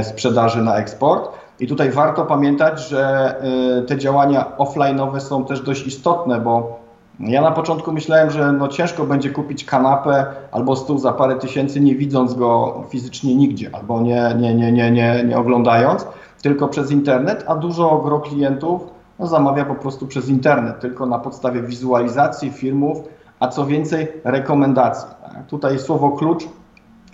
y, 0.00 0.04
sprzedaży 0.04 0.62
na 0.62 0.76
eksport. 0.76 1.30
I 1.60 1.66
tutaj 1.66 1.90
warto 1.90 2.24
pamiętać, 2.24 2.88
że 2.88 3.34
y, 3.80 3.86
te 3.86 3.98
działania 3.98 4.44
offline'owe 4.58 5.20
są 5.20 5.44
też 5.44 5.60
dość 5.60 5.86
istotne, 5.86 6.40
bo 6.40 6.81
ja 7.20 7.42
na 7.42 7.50
początku 7.50 7.92
myślałem, 7.92 8.30
że 8.30 8.52
no 8.52 8.68
ciężko 8.68 9.04
będzie 9.04 9.30
kupić 9.30 9.64
kanapę 9.64 10.26
albo 10.52 10.76
stół 10.76 10.98
za 10.98 11.12
parę 11.12 11.36
tysięcy, 11.36 11.80
nie 11.80 11.94
widząc 11.94 12.34
go 12.34 12.82
fizycznie 12.88 13.34
nigdzie, 13.34 13.70
albo 13.72 14.00
nie, 14.00 14.34
nie, 14.38 14.54
nie, 14.54 14.72
nie, 14.72 14.90
nie, 14.90 15.24
nie 15.24 15.38
oglądając, 15.38 16.06
tylko 16.42 16.68
przez 16.68 16.90
internet, 16.90 17.44
a 17.48 17.54
dużo 17.54 17.98
gro 17.98 18.20
klientów 18.20 18.82
no, 19.18 19.26
zamawia 19.26 19.64
po 19.64 19.74
prostu 19.74 20.06
przez 20.06 20.28
internet, 20.28 20.80
tylko 20.80 21.06
na 21.06 21.18
podstawie 21.18 21.62
wizualizacji 21.62 22.50
filmów, 22.50 22.98
a 23.40 23.48
co 23.48 23.66
więcej 23.66 24.08
rekomendacji. 24.24 25.08
Tutaj 25.48 25.78
słowo 25.78 26.10
klucz 26.10 26.44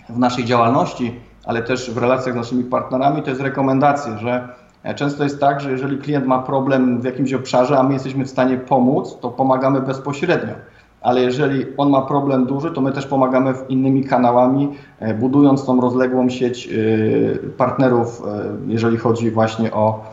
w 0.09 0.19
naszej 0.19 0.45
działalności, 0.45 1.19
ale 1.45 1.63
też 1.63 1.91
w 1.91 1.97
relacjach 1.97 2.35
z 2.35 2.37
naszymi 2.37 2.63
partnerami 2.63 3.23
to 3.23 3.29
jest 3.29 3.41
rekomendacje, 3.41 4.17
że 4.17 4.49
często 4.95 5.23
jest 5.23 5.39
tak, 5.39 5.61
że 5.61 5.71
jeżeli 5.71 5.97
klient 5.97 6.25
ma 6.25 6.39
problem 6.39 7.01
w 7.01 7.03
jakimś 7.03 7.33
obszarze, 7.33 7.79
a 7.79 7.83
my 7.83 7.93
jesteśmy 7.93 8.25
w 8.25 8.29
stanie 8.29 8.57
pomóc, 8.57 9.17
to 9.21 9.29
pomagamy 9.29 9.81
bezpośrednio. 9.81 10.53
Ale 11.01 11.21
jeżeli 11.21 11.65
on 11.77 11.89
ma 11.89 12.01
problem 12.01 12.45
duży, 12.45 12.71
to 12.71 12.81
my 12.81 12.91
też 12.91 13.05
pomagamy 13.05 13.53
innymi 13.69 14.03
kanałami, 14.03 14.69
e, 14.99 15.13
budując 15.13 15.65
tą 15.65 15.81
rozległą 15.81 16.29
sieć 16.29 16.67
e, 16.67 17.49
partnerów, 17.49 18.23
jeżeli 18.67 18.97
chodzi 18.97 19.31
właśnie 19.31 19.71
o 19.71 20.03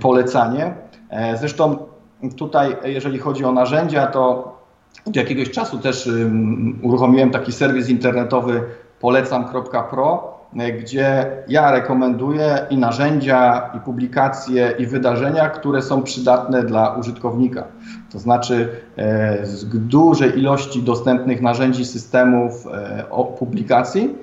polecanie. 0.00 0.74
Zresztą 1.38 1.76
tutaj, 2.36 2.76
jeżeli 2.84 3.18
chodzi 3.18 3.44
o 3.44 3.52
narzędzia, 3.52 4.06
to 4.06 4.52
od 5.06 5.16
jakiegoś 5.16 5.50
czasu 5.50 5.78
też 5.78 6.10
uruchomiłem 6.82 7.30
taki 7.30 7.52
serwis 7.52 7.88
internetowy 7.88 8.62
polecam.pro, 9.00 10.35
E, 10.35 10.35
gdzie 10.78 11.26
ja 11.48 11.70
rekomenduję 11.70 12.66
i 12.70 12.76
narzędzia, 12.76 13.70
i 13.76 13.80
publikacje, 13.80 14.74
i 14.78 14.86
wydarzenia, 14.86 15.48
które 15.48 15.82
są 15.82 16.02
przydatne 16.02 16.62
dla 16.62 16.94
użytkownika. 16.94 17.64
To 18.12 18.18
znaczy 18.18 18.68
e, 18.96 19.46
z 19.46 19.64
dużej 19.64 20.38
ilości 20.38 20.82
dostępnych 20.82 21.42
narzędzi, 21.42 21.84
systemów, 21.84 22.66
e, 22.66 23.04
publikacji 23.38 24.14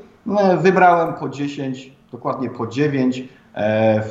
wybrałem 0.57 1.13
po 1.13 1.29
10, 1.29 1.91
dokładnie 2.11 2.49
po 2.49 2.67
9 2.67 3.23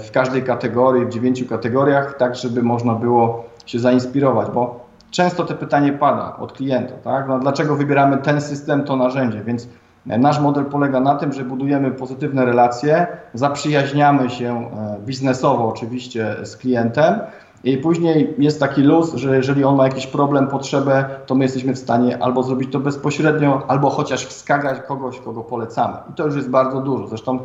w 0.04 0.10
każdej 0.12 0.42
kategorii, 0.42 1.06
w 1.06 1.08
9 1.08 1.44
kategoriach, 1.44 2.16
tak 2.16 2.36
żeby 2.36 2.62
można 2.62 2.94
było 2.94 3.44
się 3.66 3.78
zainspirować, 3.78 4.50
bo 4.54 4.86
często 5.10 5.44
to 5.44 5.54
pytanie 5.54 5.92
pada 5.92 6.36
od 6.36 6.52
klienta, 6.52 6.94
tak? 7.04 7.28
No, 7.28 7.38
dlaczego 7.38 7.76
wybieramy 7.76 8.18
ten 8.18 8.40
system, 8.40 8.84
to 8.84 8.96
narzędzie, 8.96 9.40
więc 9.44 9.68
Nasz 10.06 10.40
model 10.40 10.64
polega 10.64 11.00
na 11.00 11.14
tym, 11.14 11.32
że 11.32 11.44
budujemy 11.44 11.90
pozytywne 11.90 12.44
relacje, 12.44 13.06
zaprzyjaźniamy 13.34 14.30
się 14.30 14.70
e, 14.76 14.96
biznesowo 15.00 15.68
oczywiście 15.68 16.36
z 16.42 16.56
klientem 16.56 17.20
i 17.64 17.76
później 17.78 18.34
jest 18.38 18.60
taki 18.60 18.82
luz, 18.82 19.14
że 19.14 19.36
jeżeli 19.36 19.64
on 19.64 19.76
ma 19.76 19.84
jakiś 19.84 20.06
problem, 20.06 20.46
potrzebę, 20.46 21.04
to 21.26 21.34
my 21.34 21.44
jesteśmy 21.44 21.74
w 21.74 21.78
stanie 21.78 22.22
albo 22.22 22.42
zrobić 22.42 22.72
to 22.72 22.80
bezpośrednio, 22.80 23.62
albo 23.68 23.90
chociaż 23.90 24.26
wskazać 24.26 24.80
kogoś, 24.80 25.20
kogo 25.20 25.40
polecamy. 25.40 25.96
I 26.10 26.12
to 26.12 26.26
już 26.26 26.36
jest 26.36 26.50
bardzo 26.50 26.80
dużo. 26.80 27.06
Zresztą 27.06 27.38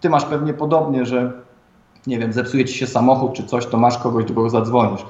ty 0.00 0.10
masz 0.10 0.24
pewnie 0.24 0.54
podobnie, 0.54 1.06
że 1.06 1.32
nie 2.06 2.18
wiem, 2.18 2.32
zepsuje 2.32 2.64
ci 2.64 2.74
się 2.74 2.86
samochód 2.86 3.32
czy 3.32 3.44
coś, 3.44 3.66
to 3.66 3.78
masz 3.78 3.98
kogoś, 3.98 4.24
do 4.24 4.34
kogo 4.34 4.50
zadzwonisz. 4.50 5.06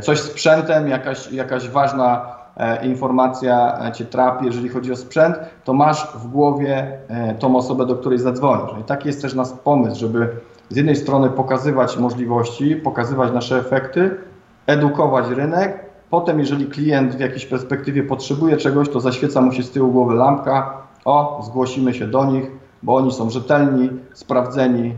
coś 0.00 0.20
sprzętem, 0.20 0.88
jakaś, 0.88 1.32
jakaś 1.32 1.68
ważna 1.68 2.37
informacja 2.82 3.78
Cię 3.92 4.04
trapi, 4.04 4.46
jeżeli 4.46 4.68
chodzi 4.68 4.92
o 4.92 4.96
sprzęt, 4.96 5.36
to 5.64 5.72
masz 5.72 6.12
w 6.16 6.28
głowie 6.28 6.98
tą 7.38 7.56
osobę, 7.56 7.86
do 7.86 7.96
której 7.96 8.18
zadzwonisz. 8.18 8.80
I 8.80 8.84
taki 8.84 9.08
jest 9.08 9.22
też 9.22 9.34
nasz 9.34 9.48
pomysł, 9.64 10.00
żeby 10.00 10.28
z 10.68 10.76
jednej 10.76 10.96
strony 10.96 11.30
pokazywać 11.30 11.96
możliwości, 11.96 12.76
pokazywać 12.76 13.32
nasze 13.32 13.58
efekty, 13.58 14.16
edukować 14.66 15.28
rynek, 15.28 15.84
potem 16.10 16.38
jeżeli 16.38 16.66
klient 16.66 17.16
w 17.16 17.20
jakiejś 17.20 17.46
perspektywie 17.46 18.02
potrzebuje 18.02 18.56
czegoś, 18.56 18.88
to 18.88 19.00
zaświeca 19.00 19.40
mu 19.40 19.52
się 19.52 19.62
z 19.62 19.70
tyłu 19.70 19.92
głowy 19.92 20.14
lampka, 20.14 20.82
o, 21.04 21.40
zgłosimy 21.44 21.94
się 21.94 22.06
do 22.06 22.24
nich, 22.24 22.50
bo 22.82 22.96
oni 22.96 23.12
są 23.12 23.30
rzetelni, 23.30 23.90
sprawdzeni 24.14 24.94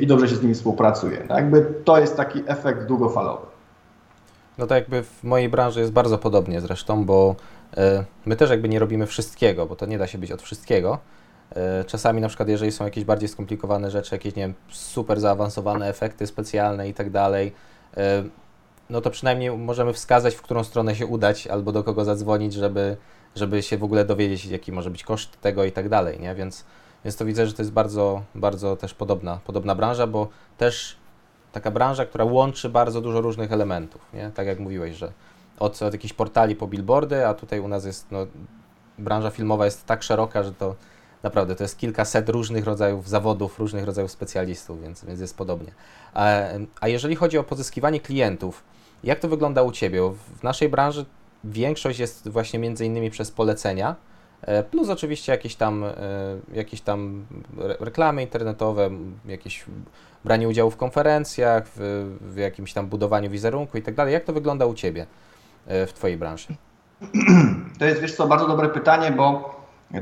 i 0.00 0.06
dobrze 0.06 0.28
się 0.28 0.36
z 0.36 0.42
nimi 0.42 0.54
współpracuje. 0.54 1.16
Tak 1.16 1.36
jakby 1.36 1.74
to 1.84 1.98
jest 1.98 2.16
taki 2.16 2.42
efekt 2.46 2.86
długofalowy. 2.86 3.49
No 4.60 4.66
to 4.66 4.74
jakby 4.74 5.02
w 5.02 5.24
mojej 5.24 5.48
branży 5.48 5.80
jest 5.80 5.92
bardzo 5.92 6.18
podobnie 6.18 6.60
zresztą, 6.60 7.04
bo 7.04 7.36
e, 7.76 8.04
my 8.26 8.36
też 8.36 8.50
jakby 8.50 8.68
nie 8.68 8.78
robimy 8.78 9.06
wszystkiego, 9.06 9.66
bo 9.66 9.76
to 9.76 9.86
nie 9.86 9.98
da 9.98 10.06
się 10.06 10.18
być 10.18 10.32
od 10.32 10.42
wszystkiego. 10.42 10.98
E, 11.56 11.84
czasami 11.84 12.20
na 12.20 12.28
przykład 12.28 12.48
jeżeli 12.48 12.72
są 12.72 12.84
jakieś 12.84 13.04
bardziej 13.04 13.28
skomplikowane 13.28 13.90
rzeczy, 13.90 14.14
jakieś 14.14 14.34
nie 14.34 14.42
wiem, 14.42 14.54
super 14.68 15.20
zaawansowane 15.20 15.88
efekty 15.88 16.26
specjalne 16.26 16.88
i 16.88 16.94
tak 16.94 17.10
dalej, 17.10 17.52
e, 17.96 18.24
no 18.90 19.00
to 19.00 19.10
przynajmniej 19.10 19.50
możemy 19.58 19.92
wskazać, 19.92 20.34
w 20.34 20.42
którą 20.42 20.64
stronę 20.64 20.94
się 20.96 21.06
udać 21.06 21.46
albo 21.46 21.72
do 21.72 21.84
kogo 21.84 22.04
zadzwonić, 22.04 22.52
żeby, 22.54 22.96
żeby 23.36 23.62
się 23.62 23.78
w 23.78 23.84
ogóle 23.84 24.04
dowiedzieć, 24.04 24.44
jaki 24.44 24.72
może 24.72 24.90
być 24.90 25.04
koszt 25.04 25.40
tego 25.40 25.64
i 25.64 25.72
tak 25.72 25.88
dalej, 25.88 26.20
nie? 26.20 26.34
Więc, 26.34 26.64
więc 27.04 27.16
to 27.16 27.24
widzę, 27.24 27.46
że 27.46 27.52
to 27.52 27.62
jest 27.62 27.72
bardzo, 27.72 28.22
bardzo 28.34 28.76
też 28.76 28.94
podobna, 28.94 29.40
podobna 29.44 29.74
branża, 29.74 30.06
bo 30.06 30.28
też 30.58 30.99
taka 31.52 31.70
branża, 31.70 32.04
która 32.04 32.24
łączy 32.24 32.68
bardzo 32.68 33.00
dużo 33.00 33.20
różnych 33.20 33.52
elementów, 33.52 34.02
nie? 34.14 34.30
Tak 34.34 34.46
jak 34.46 34.58
mówiłeś, 34.58 34.96
że 34.96 35.12
od, 35.58 35.82
od 35.82 35.92
jakichś 35.92 36.14
portali 36.14 36.56
po 36.56 36.66
billboardy, 36.66 37.26
a 37.26 37.34
tutaj 37.34 37.60
u 37.60 37.68
nas 37.68 37.84
jest, 37.84 38.10
no, 38.10 38.26
branża 38.98 39.30
filmowa 39.30 39.64
jest 39.64 39.86
tak 39.86 40.02
szeroka, 40.02 40.42
że 40.42 40.52
to 40.52 40.74
naprawdę 41.22 41.56
to 41.56 41.64
jest 41.64 41.78
kilkaset 41.78 42.28
różnych 42.28 42.64
rodzajów 42.64 43.08
zawodów, 43.08 43.58
różnych 43.58 43.84
rodzajów 43.84 44.10
specjalistów, 44.10 44.82
więc, 44.82 45.04
więc 45.04 45.20
jest 45.20 45.36
podobnie. 45.36 45.72
A, 46.14 46.30
a 46.80 46.88
jeżeli 46.88 47.16
chodzi 47.16 47.38
o 47.38 47.44
pozyskiwanie 47.44 48.00
klientów, 48.00 48.64
jak 49.04 49.18
to 49.18 49.28
wygląda 49.28 49.62
u 49.62 49.72
Ciebie? 49.72 50.12
W 50.40 50.42
naszej 50.42 50.68
branży 50.68 51.04
większość 51.44 51.98
jest 51.98 52.28
właśnie 52.28 52.58
między 52.58 52.86
innymi 52.86 53.10
przez 53.10 53.30
polecenia, 53.30 53.96
plus 54.70 54.88
oczywiście 54.88 55.32
jakieś 55.32 55.54
tam, 55.54 55.84
e, 55.84 55.94
jakieś 56.54 56.80
tam 56.80 57.26
reklamy 57.80 58.22
internetowe, 58.22 58.90
jakieś 59.26 59.64
branie 60.24 60.48
udziału 60.48 60.70
w 60.70 60.76
konferencjach, 60.76 61.64
w, 61.76 62.06
w 62.20 62.36
jakimś 62.36 62.72
tam 62.72 62.86
budowaniu 62.86 63.30
wizerunku 63.30 63.78
i 63.78 63.82
tak 63.82 63.94
dalej. 63.94 64.12
Jak 64.12 64.24
to 64.24 64.32
wygląda 64.32 64.66
u 64.66 64.74
Ciebie 64.74 65.06
e, 65.66 65.86
w 65.86 65.92
Twojej 65.92 66.16
branży? 66.16 66.48
To 67.78 67.84
jest, 67.84 68.00
wiesz 68.00 68.14
co, 68.14 68.26
bardzo 68.26 68.48
dobre 68.48 68.68
pytanie, 68.68 69.10
bo 69.10 69.56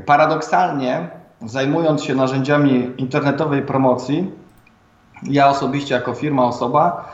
paradoksalnie 0.05 1.09
zajmując 1.45 2.03
się 2.03 2.15
narzędziami 2.15 2.91
internetowej 2.97 3.61
promocji, 3.61 4.31
ja 5.23 5.49
osobiście 5.49 5.95
jako 5.95 6.13
firma, 6.13 6.45
osoba, 6.45 7.11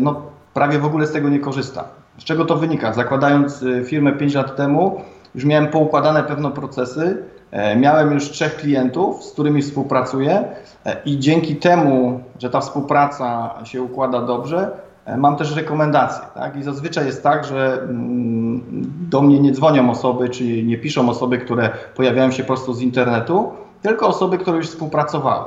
no 0.00 0.22
prawie 0.54 0.78
w 0.78 0.84
ogóle 0.84 1.06
z 1.06 1.12
tego 1.12 1.28
nie 1.28 1.38
korzysta. 1.38 1.84
Z 2.18 2.24
czego 2.24 2.44
to 2.44 2.56
wynika? 2.56 2.92
Zakładając 2.92 3.64
firmę 3.84 4.12
5 4.12 4.34
lat 4.34 4.56
temu, 4.56 5.00
już 5.36 5.44
miałem 5.44 5.68
poukładane 5.68 6.22
pewne 6.22 6.50
procesy, 6.50 7.22
e, 7.50 7.76
miałem 7.76 8.12
już 8.12 8.30
trzech 8.30 8.56
klientów, 8.56 9.24
z 9.24 9.32
którymi 9.32 9.62
współpracuję 9.62 10.44
e, 10.86 10.96
i 11.04 11.18
dzięki 11.18 11.56
temu, 11.56 12.20
że 12.38 12.50
ta 12.50 12.60
współpraca 12.60 13.54
się 13.64 13.82
układa 13.82 14.22
dobrze, 14.22 14.70
e, 15.04 15.16
mam 15.16 15.36
też 15.36 15.56
rekomendacje. 15.56 16.26
Tak? 16.34 16.56
I 16.56 16.62
zazwyczaj 16.62 17.06
jest 17.06 17.22
tak, 17.22 17.44
że 17.44 17.78
mm, 17.82 18.62
do 19.10 19.22
mnie 19.22 19.40
nie 19.40 19.52
dzwonią 19.52 19.90
osoby, 19.90 20.28
czy 20.28 20.62
nie 20.62 20.78
piszą 20.78 21.08
osoby, 21.08 21.38
które 21.38 21.70
pojawiają 21.96 22.30
się 22.30 22.44
prosto 22.44 22.74
z 22.74 22.80
internetu, 22.80 23.52
tylko 23.82 24.08
osoby, 24.08 24.38
które 24.38 24.56
już 24.56 24.66
współpracowały. 24.66 25.44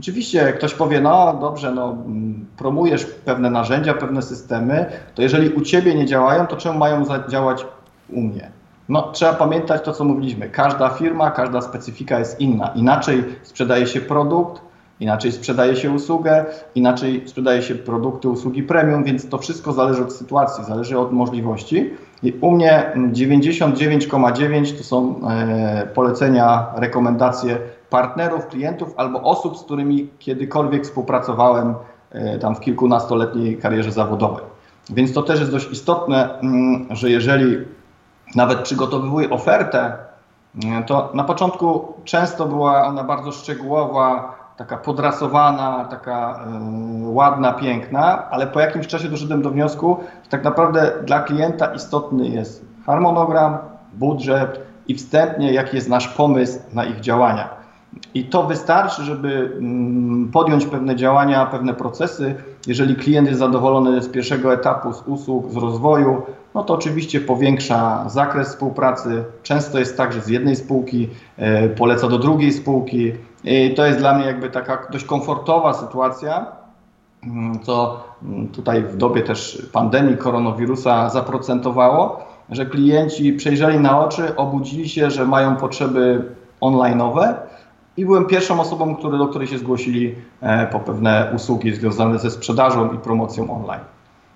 Oczywiście 0.00 0.52
ktoś 0.52 0.74
powie, 0.74 1.00
no 1.00 1.38
dobrze, 1.40 1.72
no 1.72 1.96
promujesz 2.56 3.04
pewne 3.04 3.50
narzędzia, 3.50 3.94
pewne 3.94 4.22
systemy, 4.22 4.86
to 5.14 5.22
jeżeli 5.22 5.48
u 5.48 5.60
Ciebie 5.60 5.94
nie 5.94 6.06
działają, 6.06 6.46
to 6.46 6.56
czemu 6.56 6.78
mają 6.78 7.04
działać 7.28 7.66
u 8.10 8.20
mnie? 8.20 8.61
No, 8.92 9.02
trzeba 9.12 9.32
pamiętać 9.32 9.82
to, 9.82 9.92
co 9.92 10.04
mówiliśmy. 10.04 10.48
Każda 10.48 10.88
firma, 10.88 11.30
każda 11.30 11.60
specyfika 11.60 12.18
jest 12.18 12.40
inna. 12.40 12.68
Inaczej 12.74 13.24
sprzedaje 13.42 13.86
się 13.86 14.00
produkt, 14.00 14.62
inaczej 15.00 15.32
sprzedaje 15.32 15.76
się 15.76 15.90
usługę, 15.90 16.44
inaczej 16.74 17.22
sprzedaje 17.28 17.62
się 17.62 17.74
produkty, 17.74 18.28
usługi 18.28 18.62
premium, 18.62 19.04
więc 19.04 19.28
to 19.28 19.38
wszystko 19.38 19.72
zależy 19.72 20.02
od 20.02 20.12
sytuacji, 20.12 20.64
zależy 20.64 20.98
od 20.98 21.12
możliwości. 21.12 21.90
I 22.22 22.32
u 22.40 22.50
mnie 22.50 22.92
99,9 22.96 24.78
to 24.78 24.84
są 24.84 25.20
e, 25.30 25.86
polecenia, 25.94 26.66
rekomendacje 26.76 27.58
partnerów, 27.90 28.46
klientów 28.46 28.94
albo 28.96 29.22
osób, 29.22 29.58
z 29.58 29.62
którymi 29.62 30.08
kiedykolwiek 30.18 30.84
współpracowałem 30.84 31.74
e, 32.10 32.38
tam 32.38 32.56
w 32.56 32.60
kilkunastoletniej 32.60 33.58
karierze 33.58 33.92
zawodowej. 33.92 34.44
Więc 34.90 35.12
to 35.12 35.22
też 35.22 35.40
jest 35.40 35.52
dość 35.52 35.70
istotne, 35.70 36.40
mm, 36.40 36.86
że 36.90 37.10
jeżeli 37.10 37.56
nawet 38.34 38.58
przygotowywuję 38.58 39.30
ofertę, 39.30 39.96
to 40.86 41.10
na 41.14 41.24
początku 41.24 41.92
często 42.04 42.46
była 42.46 42.86
ona 42.86 43.04
bardzo 43.04 43.32
szczegółowa, 43.32 44.34
taka 44.56 44.76
podrasowana, 44.76 45.84
taka 45.84 46.40
y, 47.04 47.08
ładna, 47.08 47.52
piękna, 47.52 48.30
ale 48.30 48.46
po 48.46 48.60
jakimś 48.60 48.86
czasie 48.86 49.08
doszedłem 49.08 49.42
do 49.42 49.50
wniosku, 49.50 49.96
że 50.24 50.30
tak 50.30 50.44
naprawdę 50.44 50.92
dla 51.04 51.20
klienta 51.20 51.66
istotny 51.66 52.28
jest 52.28 52.64
harmonogram, 52.86 53.58
budżet 53.92 54.60
i 54.88 54.94
wstępnie 54.94 55.52
jaki 55.52 55.76
jest 55.76 55.88
nasz 55.88 56.08
pomysł 56.08 56.58
na 56.72 56.84
ich 56.84 57.00
działania. 57.00 57.48
I 58.14 58.24
to 58.24 58.42
wystarczy, 58.42 59.02
żeby 59.02 59.52
mm, 59.58 60.30
podjąć 60.32 60.66
pewne 60.66 60.96
działania, 60.96 61.46
pewne 61.46 61.74
procesy. 61.74 62.34
Jeżeli 62.66 62.96
klient 62.96 63.28
jest 63.28 63.40
zadowolony 63.40 64.02
z 64.02 64.08
pierwszego 64.08 64.54
etapu, 64.54 64.92
z 64.92 65.02
usług, 65.06 65.50
z 65.50 65.56
rozwoju, 65.56 66.22
no 66.54 66.62
to 66.64 66.74
oczywiście 66.74 67.20
powiększa 67.20 68.08
zakres 68.08 68.48
współpracy. 68.48 69.24
Często 69.42 69.78
jest 69.78 69.96
tak, 69.96 70.12
że 70.12 70.20
z 70.20 70.28
jednej 70.28 70.56
spółki 70.56 71.08
e, 71.36 71.68
poleca 71.68 72.08
do 72.08 72.18
drugiej 72.18 72.52
spółki. 72.52 73.12
I 73.44 73.74
to 73.74 73.86
jest 73.86 73.98
dla 73.98 74.14
mnie 74.14 74.26
jakby 74.26 74.50
taka 74.50 74.88
dość 74.92 75.04
komfortowa 75.04 75.74
sytuacja, 75.74 76.46
mm, 77.24 77.60
co 77.60 78.04
mm, 78.22 78.48
tutaj 78.48 78.82
w 78.82 78.96
dobie 78.96 79.22
też 79.22 79.68
pandemii 79.72 80.16
koronawirusa 80.16 81.10
zaprocentowało, 81.10 82.24
że 82.50 82.66
klienci 82.66 83.32
przejrzeli 83.32 83.78
na 83.78 84.00
oczy, 84.00 84.36
obudzili 84.36 84.88
się, 84.88 85.10
że 85.10 85.24
mają 85.24 85.56
potrzeby 85.56 86.24
online'owe 86.60 87.34
i 87.96 88.06
byłem 88.06 88.26
pierwszą 88.26 88.60
osobą, 88.60 88.96
który, 88.96 89.18
do 89.18 89.28
której 89.28 89.48
się 89.48 89.58
zgłosili 89.58 90.14
e, 90.40 90.66
po 90.66 90.80
pewne 90.80 91.32
usługi 91.34 91.74
związane 91.74 92.18
ze 92.18 92.30
sprzedażą 92.30 92.92
i 92.92 92.98
promocją 92.98 93.56
online. 93.56 93.84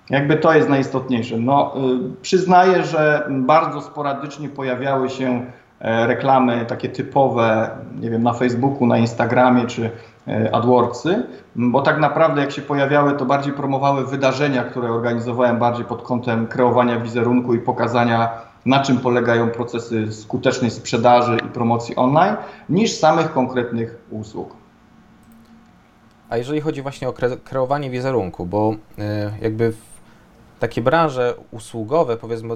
Jakby 0.09 0.37
to 0.37 0.53
jest 0.53 0.69
najistotniejsze. 0.69 1.37
No, 1.37 1.73
y, 1.77 2.21
przyznaję, 2.21 2.83
że 2.83 3.27
bardzo 3.29 3.81
sporadycznie 3.81 4.49
pojawiały 4.49 5.09
się 5.09 5.45
e, 5.79 6.07
reklamy 6.07 6.65
takie 6.65 6.89
typowe, 6.89 7.69
nie 8.01 8.09
wiem, 8.09 8.23
na 8.23 8.33
Facebooku, 8.33 8.87
na 8.87 8.97
Instagramie 8.97 9.65
czy 9.65 9.89
e, 10.27 10.55
AdWordsy, 10.55 11.23
bo 11.55 11.81
tak 11.81 11.99
naprawdę 11.99 12.41
jak 12.41 12.51
się 12.51 12.61
pojawiały, 12.61 13.13
to 13.13 13.25
bardziej 13.25 13.53
promowały 13.53 14.05
wydarzenia, 14.05 14.63
które 14.63 14.91
organizowałem 14.91 15.59
bardziej 15.59 15.85
pod 15.85 16.01
kątem 16.01 16.47
kreowania 16.47 16.99
wizerunku 16.99 17.53
i 17.53 17.59
pokazania 17.59 18.29
na 18.65 18.83
czym 18.83 18.97
polegają 18.97 19.49
procesy 19.49 20.13
skutecznej 20.13 20.71
sprzedaży 20.71 21.37
i 21.45 21.49
promocji 21.49 21.95
online, 21.95 22.35
niż 22.69 22.91
samych 22.91 23.33
konkretnych 23.33 23.97
usług. 24.09 24.55
A 26.29 26.37
jeżeli 26.37 26.61
chodzi 26.61 26.81
właśnie 26.81 27.09
o 27.09 27.13
kreowanie 27.43 27.89
wizerunku, 27.89 28.45
bo 28.45 28.75
e, 28.99 29.31
jakby 29.41 29.73
takie 30.59 30.81
branże 30.81 31.33
usługowe, 31.51 32.17
powiedzmy, 32.17 32.55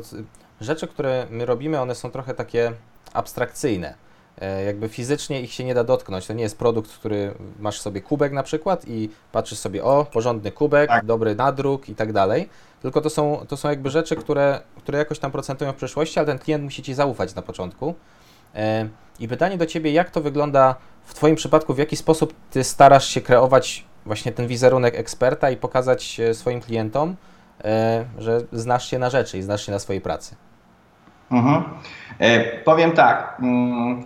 rzeczy, 0.62 0.88
które 0.88 1.28
my 1.30 1.46
robimy, 1.46 1.82
one 1.82 1.96
są 1.96 2.12
trochę 2.12 2.34
takie 2.34 2.72
abstrakcyjne. 3.14 3.94
E, 4.42 4.64
jakby 4.64 4.90
fizycznie 4.90 5.42
ich 5.42 5.54
się 5.54 5.64
nie 5.64 5.74
da 5.74 5.84
dotknąć. 5.84 6.28
To 6.28 6.34
nie 6.34 6.44
jest 6.44 6.58
produkt, 6.58 6.92
który 6.92 7.34
masz 7.60 7.82
sobie 7.82 8.02
kubek 8.02 8.32
na 8.32 8.44
przykład 8.44 8.88
i 8.88 9.10
patrzysz 9.32 9.60
sobie, 9.60 9.84
o, 9.84 10.06
porządny 10.06 10.52
kubek, 10.52 10.90
tak. 10.90 11.06
dobry 11.06 11.36
nadruk 11.36 11.90
i 11.90 11.96
tak 11.96 12.14
dalej. 12.14 12.50
Tylko 12.82 13.02
to 13.02 13.10
są, 13.10 13.46
to 13.48 13.58
są 13.58 13.70
jakby 13.70 13.90
rzeczy, 13.90 14.16
które, 14.16 14.62
które 14.78 14.98
jakoś 14.98 15.20
tam 15.20 15.32
procentują 15.32 15.72
w 15.72 15.76
przyszłości, 15.76 16.20
ale 16.20 16.26
ten 16.26 16.40
klient 16.40 16.64
musi 16.64 16.84
Ci 16.84 16.94
zaufać 16.94 17.36
na 17.36 17.42
początku. 17.42 17.96
E, 18.56 18.88
I 19.20 19.28
pytanie 19.28 19.58
do 19.58 19.66
Ciebie, 19.66 19.92
jak 19.92 20.12
to 20.12 20.22
wygląda 20.22 20.76
w 21.04 21.14
Twoim 21.14 21.36
przypadku, 21.36 21.74
w 21.74 21.78
jaki 21.78 21.96
sposób 21.96 22.34
Ty 22.52 22.64
starasz 22.64 23.08
się 23.08 23.22
kreować 23.22 23.86
właśnie 24.06 24.32
ten 24.32 24.48
wizerunek 24.48 24.96
eksperta 24.96 25.50
i 25.50 25.58
pokazać 25.58 26.20
e, 26.20 26.34
swoim 26.34 26.62
klientom, 26.62 27.16
że 28.18 28.42
znasz 28.52 28.90
się 28.90 29.00
na 29.00 29.10
rzeczy 29.10 29.38
i 29.38 29.42
znasz 29.42 29.66
się 29.66 29.72
na 29.72 29.80
swojej 29.80 30.02
pracy? 30.02 30.36
Mhm. 31.32 31.64
E, 32.20 32.58
powiem 32.58 32.92
tak. 32.92 33.38
Mm, 33.40 34.04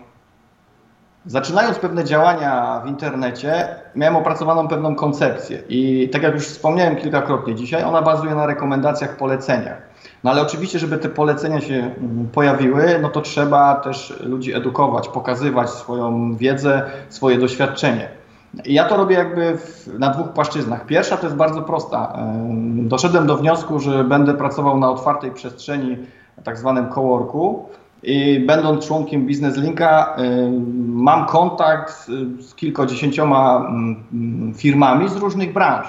Zaczynając 1.27 1.79
pewne 1.79 2.03
działania 2.03 2.81
w 2.85 2.87
internecie, 2.87 3.67
miałem 3.95 4.15
opracowaną 4.15 4.67
pewną 4.67 4.95
koncepcję 4.95 5.61
i 5.69 6.09
tak 6.09 6.23
jak 6.23 6.33
już 6.33 6.47
wspomniałem 6.47 6.95
kilkakrotnie 6.95 7.55
dzisiaj, 7.55 7.83
ona 7.83 8.01
bazuje 8.01 8.35
na 8.35 8.45
rekomendacjach, 8.45 9.17
poleceniach. 9.17 9.77
No 10.23 10.31
ale 10.31 10.41
oczywiście, 10.41 10.79
żeby 10.79 10.97
te 10.97 11.09
polecenia 11.09 11.61
się 11.61 11.73
mm, 11.73 12.27
pojawiły, 12.33 12.99
no 13.01 13.09
to 13.09 13.21
trzeba 13.21 13.75
też 13.75 14.19
ludzi 14.19 14.53
edukować, 14.53 15.07
pokazywać 15.07 15.69
swoją 15.69 16.35
wiedzę, 16.35 16.83
swoje 17.09 17.37
doświadczenie. 17.37 18.07
I 18.65 18.73
ja 18.73 18.85
to 18.85 18.97
robię 18.97 19.15
jakby 19.15 19.57
w, 19.57 19.99
na 19.99 20.09
dwóch 20.09 20.29
płaszczyznach. 20.29 20.85
Pierwsza 20.85 21.17
to 21.17 21.25
jest 21.25 21.35
bardzo 21.35 21.61
prosta. 21.61 22.17
Doszedłem 22.75 23.27
do 23.27 23.37
wniosku, 23.37 23.79
że 23.79 24.03
będę 24.03 24.33
pracował 24.33 24.79
na 24.79 24.89
otwartej 24.89 25.31
przestrzeni, 25.31 25.97
tak 26.43 26.57
zwanym 26.57 26.89
coworku, 26.89 27.69
będąc 28.47 28.87
członkiem 28.87 29.25
Business 29.27 29.57
Linka, 29.57 30.15
mam 30.87 31.25
kontakt 31.25 32.07
z 32.39 32.55
kilkudziesięcioma 32.55 33.57
mm, 33.57 33.95
mm, 34.13 34.53
firmami 34.53 35.09
z 35.09 35.15
różnych 35.15 35.53
branż. 35.53 35.87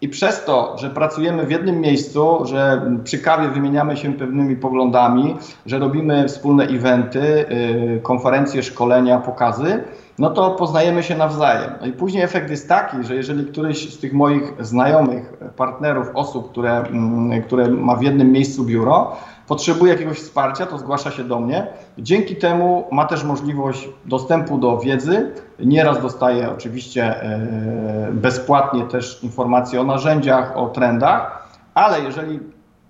I 0.00 0.08
przez 0.08 0.44
to, 0.44 0.78
że 0.78 0.90
pracujemy 0.90 1.46
w 1.46 1.50
jednym 1.50 1.80
miejscu, 1.80 2.46
że 2.46 2.90
przy 3.04 3.18
kawie 3.18 3.48
wymieniamy 3.48 3.96
się 3.96 4.12
pewnymi 4.12 4.56
poglądami, 4.56 5.36
że 5.66 5.78
robimy 5.78 6.28
wspólne 6.28 6.64
eventy, 6.64 7.20
y, 7.20 8.00
konferencje, 8.02 8.62
szkolenia, 8.62 9.18
pokazy, 9.18 9.84
no 10.18 10.30
to 10.30 10.50
poznajemy 10.50 11.02
się 11.02 11.16
nawzajem. 11.16 11.72
No 11.80 11.86
i 11.86 11.92
później 11.92 12.22
efekt 12.22 12.50
jest 12.50 12.68
taki, 12.68 13.04
że 13.04 13.14
jeżeli 13.14 13.46
któryś 13.46 13.94
z 13.94 13.98
tych 13.98 14.12
moich 14.12 14.52
znajomych, 14.60 15.32
partnerów, 15.56 16.10
osób, 16.14 16.50
które, 16.50 16.76
mm, 16.78 17.42
które 17.42 17.68
ma 17.68 17.96
w 17.96 18.02
jednym 18.02 18.32
miejscu 18.32 18.64
biuro, 18.64 19.16
potrzebuje 19.46 19.92
jakiegoś 19.92 20.18
wsparcia, 20.18 20.66
to 20.66 20.78
zgłasza 20.78 21.10
się 21.10 21.24
do 21.24 21.40
mnie. 21.40 21.66
Dzięki 21.98 22.36
temu 22.36 22.84
ma 22.92 23.04
też 23.04 23.24
możliwość 23.24 23.88
dostępu 24.04 24.58
do 24.58 24.78
wiedzy. 24.78 25.32
Nieraz 25.58 26.02
dostaje 26.02 26.50
oczywiście 26.50 27.22
e, 27.22 28.08
bezpłatnie 28.12 28.84
też 28.84 29.22
informacje 29.22 29.80
o 29.80 29.84
narzędziach, 29.84 30.56
o 30.56 30.68
trendach, 30.68 31.48
ale 31.74 32.00
jeżeli 32.00 32.40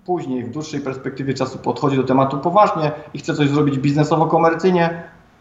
później 0.05 0.43
w 0.43 0.51
dłuższej 0.51 0.79
perspektywie 0.79 1.33
czasu 1.33 1.57
podchodzi 1.57 1.97
do 1.97 2.03
tematu 2.03 2.37
poważnie 2.37 2.91
i 3.13 3.19
chce 3.19 3.33
coś 3.33 3.49
zrobić 3.49 3.79
biznesowo-komercyjnie, 3.79 4.89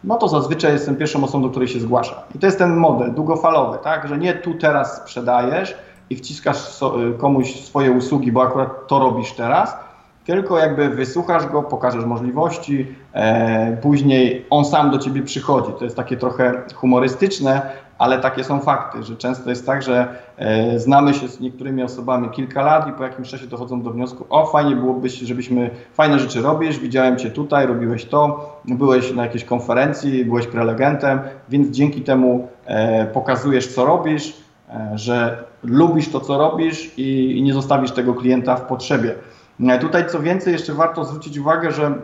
no 0.05 0.17
to 0.17 0.29
zazwyczaj 0.29 0.73
jestem 0.73 0.97
pierwszą 0.97 1.25
osobą, 1.25 1.43
do 1.43 1.51
której 1.51 1.69
się 1.69 1.81
zgłasza. 1.81 2.23
I 2.35 2.39
to 2.39 2.47
jest 2.47 2.59
ten 2.59 2.77
model 2.77 3.15
długofalowy, 3.15 3.79
tak, 3.83 4.09
że 4.09 4.19
nie 4.19 4.35
tu 4.35 4.55
teraz 4.55 4.97
sprzedajesz 4.97 5.75
i 6.11 6.17
wciskasz 6.17 6.81
komuś 7.19 7.61
swoje 7.61 7.93
usługi, 7.93 8.33
bo 8.33 8.43
akurat 8.43 8.87
to 8.87 8.99
robisz 8.99 9.33
teraz, 9.33 9.77
tylko 10.25 10.59
jakby 10.59 10.89
wysłuchasz 10.89 11.47
go, 11.47 11.63
pokażesz 11.63 12.05
możliwości, 12.05 12.87
e, 13.13 13.77
później 13.77 14.47
on 14.51 14.65
sam 14.65 14.91
do 14.91 14.99
ciebie 14.99 15.23
przychodzi. 15.23 15.73
To 15.79 15.85
jest 15.85 15.97
takie 15.97 16.17
trochę 16.17 16.63
humorystyczne, 16.75 17.71
ale 17.99 18.19
takie 18.19 18.45
są 18.45 18.61
fakty, 18.61 19.03
że 19.03 19.17
często 19.17 19.51
jest 19.51 19.67
tak, 19.67 19.83
że 19.83 20.09
e, 20.37 20.79
znamy 20.79 21.15
się 21.15 21.29
z 21.29 21.41
niektórymi 21.41 21.83
osobami 21.83 22.31
kilka 22.31 22.63
lat 22.63 22.89
i 22.89 22.93
po 22.93 23.03
jakimś 23.03 23.29
czasie 23.29 23.47
dochodzą 23.47 23.83
do 23.83 23.91
wniosku, 23.91 24.27
o 24.31 24.47
fajnie 24.47 24.77
byłoby, 24.77 25.09
żebyśmy 25.09 25.71
fajne 25.93 26.19
rzeczy 26.19 26.43
robisz, 26.43 26.79
widziałem 26.79 27.19
cię 27.19 27.31
tutaj, 27.31 27.67
robiłeś 27.67 28.05
to, 28.05 28.53
byłeś 28.65 29.13
na 29.13 29.23
jakiejś 29.23 29.45
konferencji, 29.45 30.25
byłeś 30.25 30.47
prelegentem, 30.47 31.21
więc 31.49 31.69
dzięki 31.69 32.03
temu 32.03 32.49
e, 32.67 33.07
pokazujesz, 33.07 33.75
co 33.75 33.85
robisz, 33.85 34.37
e, 34.69 34.99
że 34.99 35.45
lubisz 35.63 36.09
to, 36.09 36.21
co 36.21 36.39
robisz 36.39 36.99
i, 36.99 37.39
i 37.39 37.43
nie 37.43 37.55
zostawisz 37.55 37.91
tego 37.91 38.15
klienta 38.15 38.57
w 38.57 38.67
potrzebie. 38.67 39.15
E, 39.61 39.79
tutaj 39.79 40.07
co 40.09 40.21
więcej, 40.21 40.53
jeszcze 40.53 40.75
warto 40.75 41.05
zwrócić 41.05 41.39
uwagę, 41.39 41.73
że 41.73 41.95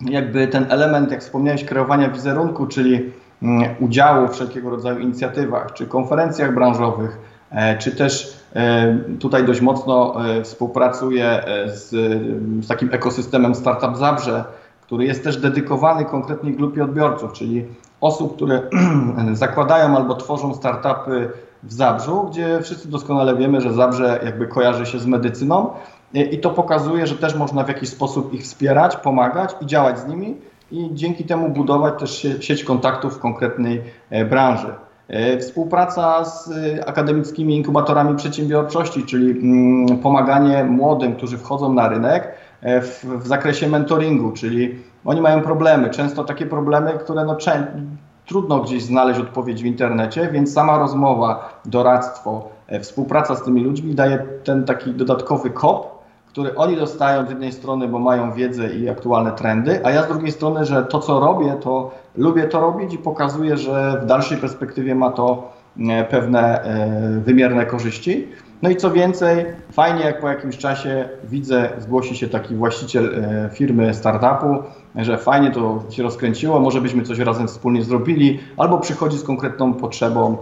jakby 0.00 0.48
ten 0.48 0.66
element, 0.68 1.10
jak 1.10 1.20
wspomniałeś, 1.20 1.64
kreowania 1.64 2.08
wizerunku, 2.08 2.66
czyli 2.66 3.12
udziału 3.80 4.28
w 4.28 4.32
wszelkiego 4.32 4.70
rodzaju 4.70 4.98
inicjatywach, 4.98 5.72
czy 5.72 5.86
konferencjach 5.86 6.54
branżowych, 6.54 7.18
e, 7.50 7.78
czy 7.78 7.96
też 7.96 8.36
e, 8.54 8.98
tutaj 9.20 9.44
dość 9.44 9.60
mocno 9.60 10.14
współpracuję 10.42 11.44
z, 11.66 11.90
z 12.64 12.68
takim 12.68 12.88
ekosystemem 12.92 13.54
Startup 13.54 13.96
Zabrze, 13.96 14.44
który 14.82 15.04
jest 15.04 15.24
też 15.24 15.36
dedykowany 15.36 16.04
konkretnej 16.04 16.56
grupie 16.56 16.84
odbiorców, 16.84 17.32
czyli 17.32 17.64
osób, 18.00 18.36
które 18.36 18.62
zakładają 19.32 19.96
albo 19.96 20.14
tworzą 20.14 20.54
startupy 20.54 21.30
w 21.62 21.72
Zabrzu, 21.72 22.28
gdzie 22.30 22.60
wszyscy 22.62 22.88
doskonale 22.88 23.36
wiemy, 23.36 23.60
że 23.60 23.72
Zabrze 23.72 24.20
jakby 24.24 24.46
kojarzy 24.46 24.86
się 24.86 24.98
z 24.98 25.06
medycyną 25.06 25.70
i 26.14 26.38
to 26.38 26.50
pokazuje, 26.50 27.06
że 27.06 27.16
też 27.16 27.34
można 27.34 27.64
w 27.64 27.68
jakiś 27.68 27.88
sposób 27.88 28.34
ich 28.34 28.42
wspierać, 28.42 28.96
pomagać 28.96 29.54
i 29.60 29.66
działać 29.66 29.98
z 29.98 30.06
nimi 30.06 30.36
i 30.72 30.90
dzięki 30.94 31.24
temu 31.24 31.48
budować 31.48 32.00
też 32.00 32.26
sieć 32.40 32.64
kontaktów 32.64 33.16
w 33.16 33.18
konkretnej 33.18 33.82
e, 34.10 34.24
branży. 34.24 34.74
E, 35.08 35.38
współpraca 35.38 36.24
z 36.24 36.50
e, 36.50 36.88
akademickimi 36.88 37.56
inkubatorami 37.56 38.16
przedsiębiorczości, 38.16 39.02
czyli 39.02 39.30
mm, 39.30 39.98
pomaganie 39.98 40.64
młodym, 40.64 41.16
którzy 41.16 41.38
wchodzą 41.38 41.72
na 41.72 41.88
rynek 41.88 42.28
w, 42.62 43.04
w 43.22 43.26
zakresie 43.26 43.68
mentoringu, 43.68 44.32
czyli 44.32 44.78
oni 45.04 45.20
mają 45.20 45.42
problemy, 45.42 45.90
często 45.90 46.24
takie 46.24 46.46
problemy, 46.46 46.92
które 46.92 47.24
no, 47.24 47.36
trudno 48.26 48.60
gdzieś 48.60 48.82
znaleźć 48.82 49.20
odpowiedź 49.20 49.62
w 49.62 49.66
internecie, 49.66 50.28
więc 50.32 50.52
sama 50.52 50.78
rozmowa, 50.78 51.60
doradztwo, 51.64 52.48
współpraca 52.80 53.34
z 53.34 53.42
tymi 53.42 53.64
ludźmi 53.64 53.94
daje 53.94 54.26
ten 54.44 54.64
taki 54.64 54.90
dodatkowy 54.90 55.50
kop, 55.50 56.01
który 56.32 56.54
oni 56.54 56.76
dostają 56.76 57.26
z 57.26 57.30
jednej 57.30 57.52
strony, 57.52 57.88
bo 57.88 57.98
mają 57.98 58.32
wiedzę 58.32 58.74
i 58.74 58.88
aktualne 58.88 59.32
trendy, 59.32 59.80
a 59.84 59.90
ja 59.90 60.02
z 60.02 60.08
drugiej 60.08 60.32
strony, 60.32 60.64
że 60.64 60.84
to 60.84 60.98
co 60.98 61.20
robię, 61.20 61.54
to 61.60 61.90
lubię 62.16 62.44
to 62.44 62.60
robić 62.60 62.94
i 62.94 62.98
pokazuję, 62.98 63.56
że 63.56 64.00
w 64.02 64.06
dalszej 64.06 64.38
perspektywie 64.38 64.94
ma 64.94 65.10
to 65.10 65.52
e, 65.78 66.04
pewne 66.04 66.62
e, 66.62 67.20
wymierne 67.20 67.66
korzyści. 67.66 68.28
No 68.62 68.70
i 68.70 68.76
co 68.76 68.90
więcej, 68.90 69.44
fajnie 69.72 70.00
jak 70.04 70.20
po 70.20 70.28
jakimś 70.28 70.58
czasie 70.58 71.08
widzę, 71.24 71.70
zgłosi 71.78 72.16
się 72.16 72.28
taki 72.28 72.54
właściciel 72.54 73.14
e, 73.14 73.50
firmy 73.52 73.94
startupu, 73.94 74.62
że 74.96 75.18
fajnie 75.18 75.50
to 75.50 75.82
się 75.90 76.02
rozkręciło, 76.02 76.60
może 76.60 76.80
byśmy 76.80 77.02
coś 77.02 77.18
razem 77.18 77.48
wspólnie 77.48 77.82
zrobili, 77.82 78.40
albo 78.56 78.78
przychodzi 78.78 79.18
z 79.18 79.22
konkretną 79.22 79.74
potrzebą, 79.74 80.36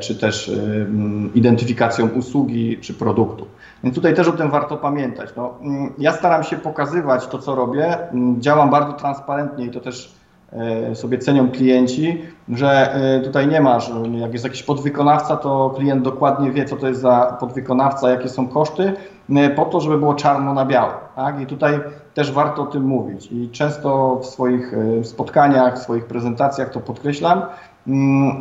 czy 0.00 0.18
też 0.18 0.50
identyfikacją 1.34 2.08
usługi 2.08 2.78
czy 2.80 2.94
produktu. 2.94 3.46
Więc 3.86 3.94
tutaj 3.94 4.14
też 4.14 4.28
o 4.28 4.32
tym 4.32 4.50
warto 4.50 4.76
pamiętać. 4.76 5.30
No, 5.36 5.54
mm, 5.60 5.92
ja 5.98 6.12
staram 6.12 6.42
się 6.42 6.56
pokazywać 6.56 7.26
to, 7.26 7.38
co 7.38 7.54
robię. 7.54 8.10
Mm, 8.10 8.40
działam 8.40 8.70
bardzo 8.70 8.92
transparentnie 8.92 9.64
i 9.64 9.70
to 9.70 9.80
też 9.80 10.14
e, 10.52 10.94
sobie 10.94 11.18
cenią 11.18 11.50
klienci, 11.50 12.22
że 12.48 12.94
e, 12.94 13.20
tutaj 13.20 13.48
nie 13.48 13.60
ma, 13.60 13.80
że 13.80 13.92
jak 14.12 14.32
jest 14.32 14.44
jakiś 14.44 14.62
podwykonawca, 14.62 15.36
to 15.36 15.74
klient 15.76 16.02
dokładnie 16.02 16.50
wie, 16.50 16.64
co 16.64 16.76
to 16.76 16.88
jest 16.88 17.00
za 17.00 17.36
podwykonawca, 17.40 18.10
jakie 18.10 18.28
są 18.28 18.48
koszty, 18.48 18.92
e, 19.30 19.50
po 19.50 19.64
to, 19.64 19.80
żeby 19.80 19.98
było 19.98 20.14
czarno 20.14 20.54
na 20.54 20.64
białe. 20.64 20.92
Tak? 21.16 21.40
I 21.40 21.46
tutaj 21.46 21.80
też 22.14 22.32
warto 22.32 22.62
o 22.62 22.66
tym 22.66 22.82
mówić. 22.82 23.32
I 23.32 23.50
często 23.50 24.20
w 24.22 24.26
swoich 24.26 24.74
spotkaniach, 25.02 25.74
w 25.74 25.82
swoich 25.82 26.06
prezentacjach 26.06 26.70
to 26.70 26.80
podkreślam, 26.80 27.42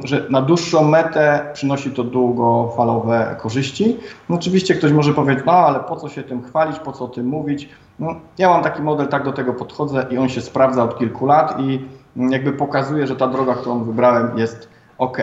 że 0.03 0.25
na 0.29 0.41
dłuższą 0.41 0.83
metę 0.83 1.49
przynosi 1.53 1.91
to 1.91 2.03
długofalowe 2.03 3.35
korzyści. 3.39 3.97
No 4.29 4.35
oczywiście 4.35 4.75
ktoś 4.75 4.91
może 4.91 5.13
powiedzieć, 5.13 5.45
no 5.45 5.51
ale 5.51 5.79
po 5.79 5.95
co 5.95 6.09
się 6.09 6.23
tym 6.23 6.43
chwalić, 6.43 6.79
po 6.79 6.91
co 6.91 7.05
o 7.05 7.07
tym 7.07 7.25
mówić. 7.25 7.69
No, 7.99 8.15
ja 8.37 8.49
mam 8.49 8.63
taki 8.63 8.81
model, 8.81 9.07
tak 9.07 9.23
do 9.23 9.31
tego 9.31 9.53
podchodzę 9.53 10.05
i 10.09 10.17
on 10.17 10.29
się 10.29 10.41
sprawdza 10.41 10.83
od 10.83 10.97
kilku 10.99 11.25
lat 11.25 11.59
i 11.59 11.85
mm, 12.17 12.31
jakby 12.31 12.53
pokazuje, 12.53 13.07
że 13.07 13.15
ta 13.15 13.27
droga, 13.27 13.53
którą 13.53 13.83
wybrałem 13.83 14.37
jest 14.37 14.69
ok. 14.97 15.17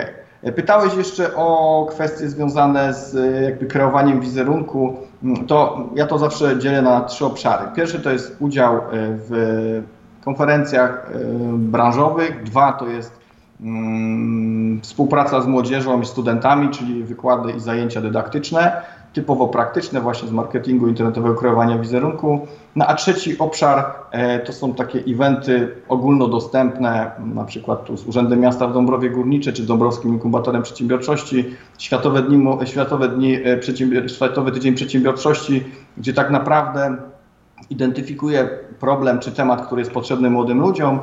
Pytałeś 0.56 0.94
jeszcze 0.94 1.37
o 1.37 1.87
kwestie 1.90 2.28
związane 2.28 2.94
z 2.94 3.14
jakby 3.42 3.66
kreowaniem 3.66 4.20
wizerunku. 4.20 4.96
Mm, 5.22 5.46
to 5.46 5.88
ja 5.94 6.06
to 6.06 6.18
zawsze 6.18 6.58
dzielę 6.58 6.82
na 6.82 7.00
trzy 7.00 7.26
obszary. 7.26 7.64
Pierwszy 7.76 8.00
to 8.00 8.11
jest 8.11 8.37
udział 8.40 8.76
e, 8.76 8.80
w 8.92 9.82
konferencjach 10.24 11.11
e, 11.14 11.18
branżowych, 11.52 12.42
dwa 12.42 12.72
to 12.72 12.87
jest 12.87 13.21
Mm, 13.21 13.21
współpraca 14.83 15.40
z 15.40 15.46
młodzieżą 15.46 16.01
i 16.01 16.07
studentami, 16.07 16.70
czyli 16.70 17.05
wykłady 17.05 17.53
i 17.53 17.61
zajęcia 17.61 18.01
dydaktyczne, 18.01 18.83
typowo 19.12 19.48
praktyczne 19.48 20.01
właśnie 20.01 20.29
z 20.29 20.33
marketingu 20.33 20.88
internetowego 20.88 21.35
kreowania 21.35 21.79
wizerunku. 21.79 22.46
No 22.77 22.87
a 22.87 22.94
trzeci 22.94 23.38
obszar 23.38 23.85
e, 24.11 24.38
to 24.38 24.53
są 24.53 24.75
takie 24.75 24.98
eventy 25.09 25.68
ogólnodostępne, 25.88 27.11
na 27.35 27.44
przykład 27.44 27.85
tu 27.85 27.96
z 27.96 28.07
Urzędem 28.07 28.40
Miasta 28.40 28.66
w 28.66 28.72
Dąbrowie 28.72 29.11
Górniczej 29.11 29.53
czy 29.53 29.62
Dąbrowskim 29.62 30.12
Inkubatorem 30.12 30.62
Przedsiębiorczości, 30.62 31.44
Światowe, 31.79 32.22
dni, 32.22 32.46
Światowe, 32.64 33.09
dni, 33.09 33.35
e, 33.35 34.09
Światowy 34.09 34.53
Tydzień 34.53 34.75
Przedsiębiorczości, 34.75 35.64
gdzie 35.96 36.12
tak 36.12 36.31
naprawdę 36.31 36.96
identyfikuje 37.70 38.48
problem 38.81 39.18
czy 39.18 39.33
temat, 39.33 39.66
który 39.66 39.81
jest 39.81 39.92
potrzebny 39.92 40.31
młodym 40.31 40.61
ludziom, 40.61 41.01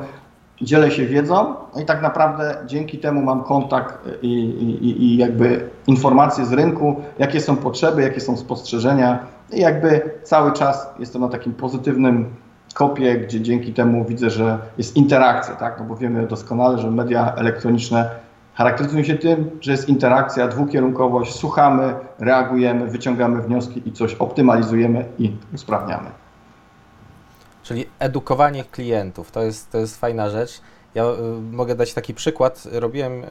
dzielę 0.62 0.90
się 0.90 1.06
wiedzą 1.06 1.54
i 1.82 1.84
tak 1.84 2.02
naprawdę 2.02 2.56
dzięki 2.66 2.98
temu 2.98 3.22
mam 3.22 3.44
kontakt 3.44 4.08
i, 4.22 4.32
i, 4.32 5.04
i 5.04 5.16
jakby 5.16 5.70
informacje 5.86 6.46
z 6.46 6.52
rynku, 6.52 6.96
jakie 7.18 7.40
są 7.40 7.56
potrzeby, 7.56 8.02
jakie 8.02 8.20
są 8.20 8.36
spostrzeżenia 8.36 9.18
i 9.52 9.60
jakby 9.60 10.10
cały 10.22 10.52
czas 10.52 10.94
jestem 10.98 11.22
na 11.22 11.28
takim 11.28 11.52
pozytywnym 11.52 12.34
kopię, 12.74 13.18
gdzie 13.18 13.40
dzięki 13.40 13.72
temu 13.72 14.04
widzę, 14.04 14.30
że 14.30 14.58
jest 14.78 14.96
interakcja, 14.96 15.54
tak? 15.54 15.78
No 15.78 15.84
bo 15.84 15.96
wiemy 15.96 16.26
doskonale, 16.26 16.78
że 16.78 16.90
media 16.90 17.34
elektroniczne 17.36 18.10
charakteryzują 18.54 19.04
się 19.04 19.14
tym, 19.14 19.50
że 19.60 19.72
jest 19.72 19.88
interakcja, 19.88 20.48
dwukierunkowość, 20.48 21.34
słuchamy, 21.34 21.94
reagujemy, 22.18 22.86
wyciągamy 22.86 23.42
wnioski 23.42 23.88
i 23.88 23.92
coś 23.92 24.14
optymalizujemy 24.14 25.04
i 25.18 25.36
usprawniamy. 25.54 26.10
Czyli 27.70 27.86
edukowanie 27.98 28.64
klientów, 28.64 29.30
to 29.30 29.42
jest, 29.42 29.70
to 29.70 29.78
jest 29.78 30.00
fajna 30.00 30.30
rzecz. 30.30 30.60
Ja 30.94 31.04
y, 31.04 31.40
mogę 31.52 31.74
dać 31.74 31.94
taki 31.94 32.14
przykład. 32.14 32.62
Robiłem, 32.72 33.24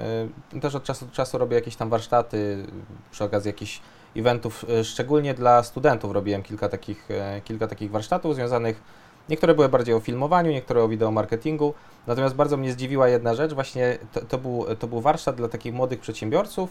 y, 0.54 0.60
też 0.62 0.76
od 0.76 0.84
czasu 0.84 1.06
do 1.06 1.12
czasu 1.12 1.38
robię 1.38 1.56
jakieś 1.56 1.76
tam 1.76 1.90
warsztaty 1.90 2.66
przy 3.12 3.24
okazji 3.24 3.50
jakichś 3.50 3.82
eventów, 4.16 4.66
y, 4.70 4.84
szczególnie 4.84 5.34
dla 5.34 5.64
studentów 5.64 6.12
robiłem 6.12 6.44
kilka 6.44 6.70
takich, 6.70 7.12
y, 7.12 7.42
kilka 7.42 7.68
takich 7.68 7.92
warsztatów 7.92 8.36
związanych, 8.36 8.82
niektóre 9.30 9.56
były 9.56 9.70
bardziej 9.70 9.96
o 9.96 10.00
filmowaniu, 10.00 10.52
niektóre 10.52 10.84
o 10.84 10.88
wideomarketingu, 10.88 11.74
natomiast 12.08 12.36
bardzo 12.36 12.58
mnie 12.58 12.72
zdziwiła 12.72 13.08
jedna 13.08 13.36
rzecz, 13.36 13.54
właśnie 13.54 13.98
to, 14.14 14.22
to, 14.22 14.38
był, 14.38 14.66
to 14.80 14.88
był 14.88 15.02
warsztat 15.02 15.36
dla 15.36 15.48
takich 15.48 15.74
młodych 15.74 16.00
przedsiębiorców, 16.00 16.70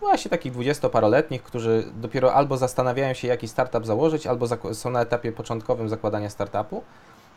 właśnie 0.00 0.30
takich 0.30 0.52
dwudziestoparoletnich, 0.52 1.42
którzy 1.42 1.84
dopiero 1.96 2.34
albo 2.34 2.56
zastanawiają 2.56 3.14
się, 3.14 3.28
jaki 3.28 3.48
startup 3.48 3.86
założyć, 3.86 4.26
albo 4.26 4.46
są 4.74 4.90
na 4.90 5.00
etapie 5.00 5.32
początkowym 5.32 5.88
zakładania 5.88 6.30
startupu. 6.30 6.82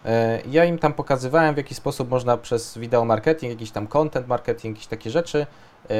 Yy, 0.06 0.12
ja 0.52 0.66
im 0.66 0.80
tam 0.80 0.94
pokazywałem, 0.94 1.54
w 1.54 1.58
jaki 1.58 1.76
sposób 1.76 2.10
można 2.10 2.38
przez 2.38 2.78
wideo 2.78 3.06
marketing, 3.06 3.52
jakiś 3.54 3.72
tam 3.72 3.88
content 3.88 4.28
marketing, 4.28 4.76
jakieś 4.76 4.88
takie 4.88 5.10
rzeczy, 5.10 5.46
yy, 5.90 5.96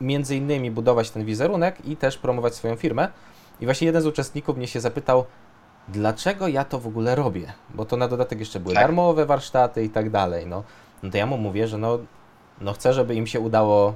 między 0.00 0.36
innymi 0.36 0.70
budować 0.70 1.10
ten 1.10 1.24
wizerunek 1.24 1.86
i 1.86 1.96
też 1.96 2.18
promować 2.18 2.54
swoją 2.54 2.76
firmę. 2.76 3.08
I 3.60 3.64
właśnie 3.64 3.86
jeden 3.86 4.02
z 4.02 4.06
uczestników 4.06 4.56
mnie 4.56 4.66
się 4.66 4.80
zapytał, 4.80 5.24
dlaczego 5.88 6.48
ja 6.48 6.64
to 6.64 6.78
w 6.78 6.86
ogóle 6.86 7.14
robię? 7.14 7.52
Bo 7.74 7.84
to 7.84 7.96
na 7.96 8.08
dodatek 8.08 8.38
jeszcze 8.38 8.60
były 8.60 8.74
tak. 8.74 8.84
darmowe 8.84 9.26
warsztaty 9.26 9.84
i 9.84 9.90
tak 9.90 10.10
dalej. 10.10 10.46
No, 10.46 10.62
no 11.02 11.10
to 11.10 11.18
ja 11.18 11.26
mu 11.26 11.38
mówię, 11.38 11.68
że 11.68 11.78
no, 11.78 11.98
no 12.60 12.72
chcę, 12.72 12.92
żeby 12.92 13.14
im 13.14 13.26
się 13.26 13.40
udało 13.40 13.94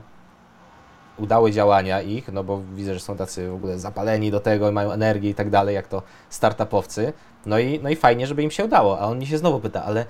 udały 1.18 1.52
działania 1.52 2.02
ich, 2.02 2.33
no 2.33 2.44
bo 2.44 2.61
widzę, 2.74 2.94
że 2.94 3.00
są 3.00 3.16
tacy 3.16 3.48
w 3.48 3.55
ogóle 3.55 3.79
zapaleni 3.79 4.31
do 4.31 4.40
tego 4.40 4.70
i 4.70 4.72
mają 4.72 4.92
energię 4.92 5.31
i 5.31 5.35
tak 5.35 5.50
dalej, 5.50 5.74
jak 5.74 5.88
to 5.88 6.02
startupowcy. 6.31 7.12
No 7.46 7.59
i, 7.59 7.81
no 7.83 7.88
i 7.88 7.96
fajnie, 7.96 8.26
żeby 8.26 8.42
im 8.42 8.50
się 8.50 8.64
udało. 8.64 9.00
A 9.00 9.07
on 9.07 9.18
mi 9.18 9.26
się 9.26 9.38
znowu 9.38 9.61
pyta, 9.61 9.85
ale 9.85 10.07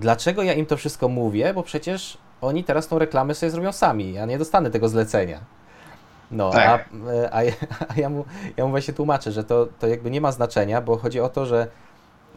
dlaczego 0.00 0.42
ja 0.42 0.54
im 0.54 0.66
to 0.66 0.76
wszystko 0.76 1.08
mówię? 1.08 1.54
Bo 1.54 1.62
przecież 1.62 2.18
oni 2.40 2.64
teraz 2.64 2.88
tą 2.88 2.98
reklamę 2.98 3.34
sobie 3.34 3.50
zrobią 3.50 3.72
sami. 3.72 4.12
Ja 4.12 4.26
nie 4.26 4.38
dostanę 4.38 4.70
tego 4.70 4.88
zlecenia. 4.88 5.40
No, 6.30 6.50
tak. 6.50 6.88
a, 7.32 7.36
a, 7.36 7.40
a, 7.88 7.94
ja, 7.96 8.08
mu, 8.08 8.24
ja 8.56 8.64
mu 8.64 8.70
właśnie 8.70 8.94
tłumaczę, 8.94 9.32
że 9.32 9.44
to, 9.44 9.68
to 9.78 9.86
jakby 9.86 10.10
nie 10.10 10.20
ma 10.20 10.32
znaczenia, 10.32 10.80
bo 10.80 10.96
chodzi 10.96 11.20
o 11.20 11.28
to, 11.28 11.46
że 11.46 11.66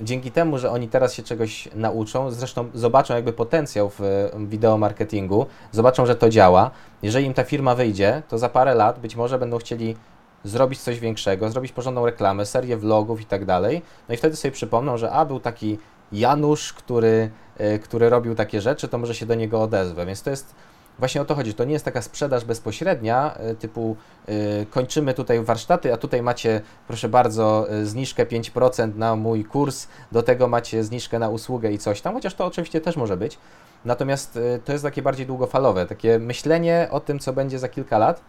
dzięki 0.02 0.32
temu, 0.32 0.58
że 0.58 0.72
oni 0.72 0.88
teraz 0.88 1.14
się 1.14 1.24
czegoś 1.24 1.70
nauczą, 1.76 2.32
zresztą 2.32 2.70
zobaczą 2.74 3.16
jakby 3.16 3.34
potencjał 3.34 3.90
w 3.90 4.02
wideo 4.48 4.78
marketingu, 4.78 5.46
zobaczą, 5.72 6.06
że 6.06 6.16
to 6.16 6.30
działa. 6.30 6.72
Jeżeli 7.02 7.26
im 7.26 7.34
ta 7.34 7.44
firma 7.44 7.76
wyjdzie, 7.76 8.22
to 8.30 8.38
za 8.38 8.50
parę 8.50 8.76
lat 8.76 9.00
być 9.00 9.16
może 9.16 9.40
będą 9.40 9.58
chcieli 9.58 9.96
zrobić 10.44 10.80
coś 10.80 11.00
większego, 11.00 11.50
zrobić 11.50 11.72
porządną 11.72 12.06
reklamę, 12.06 12.46
serię 12.46 12.78
vlogów 12.78 13.22
i 13.22 13.26
tak 13.26 13.46
dalej. 13.46 13.82
No 14.10 14.16
i 14.16 14.18
wtedy 14.18 14.36
sobie 14.36 14.52
przypomną, 14.52 14.98
że 14.98 15.12
a 15.12 15.26
był 15.26 15.40
taki 15.40 15.78
Janusz, 16.12 16.74
który, 16.74 17.32
e, 17.58 17.80
który 17.80 18.10
robił 18.10 18.36
takie 18.36 18.62
rzeczy, 18.62 18.88
to 18.88 18.98
może 18.98 19.16
się 19.16 19.26
do 19.26 19.36
niego 19.36 19.62
odezwę. 19.62 20.06
Więc 20.06 20.24
to 20.24 20.30
jest 20.30 20.56
właśnie 21.00 21.22
o 21.22 21.26
to 21.26 21.36
chodzi. 21.36 21.54
To 21.54 21.64
nie 21.64 21.74
jest 21.74 21.86
taka 21.86 22.02
sprzedaż 22.02 22.46
bezpośrednia, 22.46 23.34
e, 23.34 23.56
typu 23.56 23.96
yy, 24.28 24.36
kończymy 24.70 25.14
tutaj 25.14 25.44
warsztaty, 25.44 25.94
a 25.94 25.98
tutaj 25.98 26.22
macie, 26.22 26.62
proszę 26.88 27.10
bardzo, 27.10 27.68
zniżkę 27.84 28.26
5% 28.26 28.96
na 28.96 29.16
mój 29.16 29.46
kurs, 29.46 29.88
do 30.12 30.24
tego 30.24 30.48
macie 30.48 30.84
zniżkę 30.84 31.20
na 31.20 31.30
usługę 31.30 31.72
i 31.72 31.78
coś 31.78 32.02
tam, 32.02 32.14
chociaż 32.14 32.34
to 32.34 32.46
oczywiście 32.46 32.82
też 32.82 32.96
może 32.96 33.18
być. 33.18 33.38
Natomiast 33.86 34.36
yy, 34.36 34.60
to 34.66 34.72
jest 34.72 34.84
takie 34.84 35.02
bardziej 35.02 35.26
długofalowe, 35.26 35.86
takie 35.86 36.20
myślenie 36.20 36.88
o 36.92 37.00
tym, 37.00 37.20
co 37.20 37.34
będzie 37.34 37.60
za 37.60 37.70
kilka 37.70 37.98
lat 37.98 38.22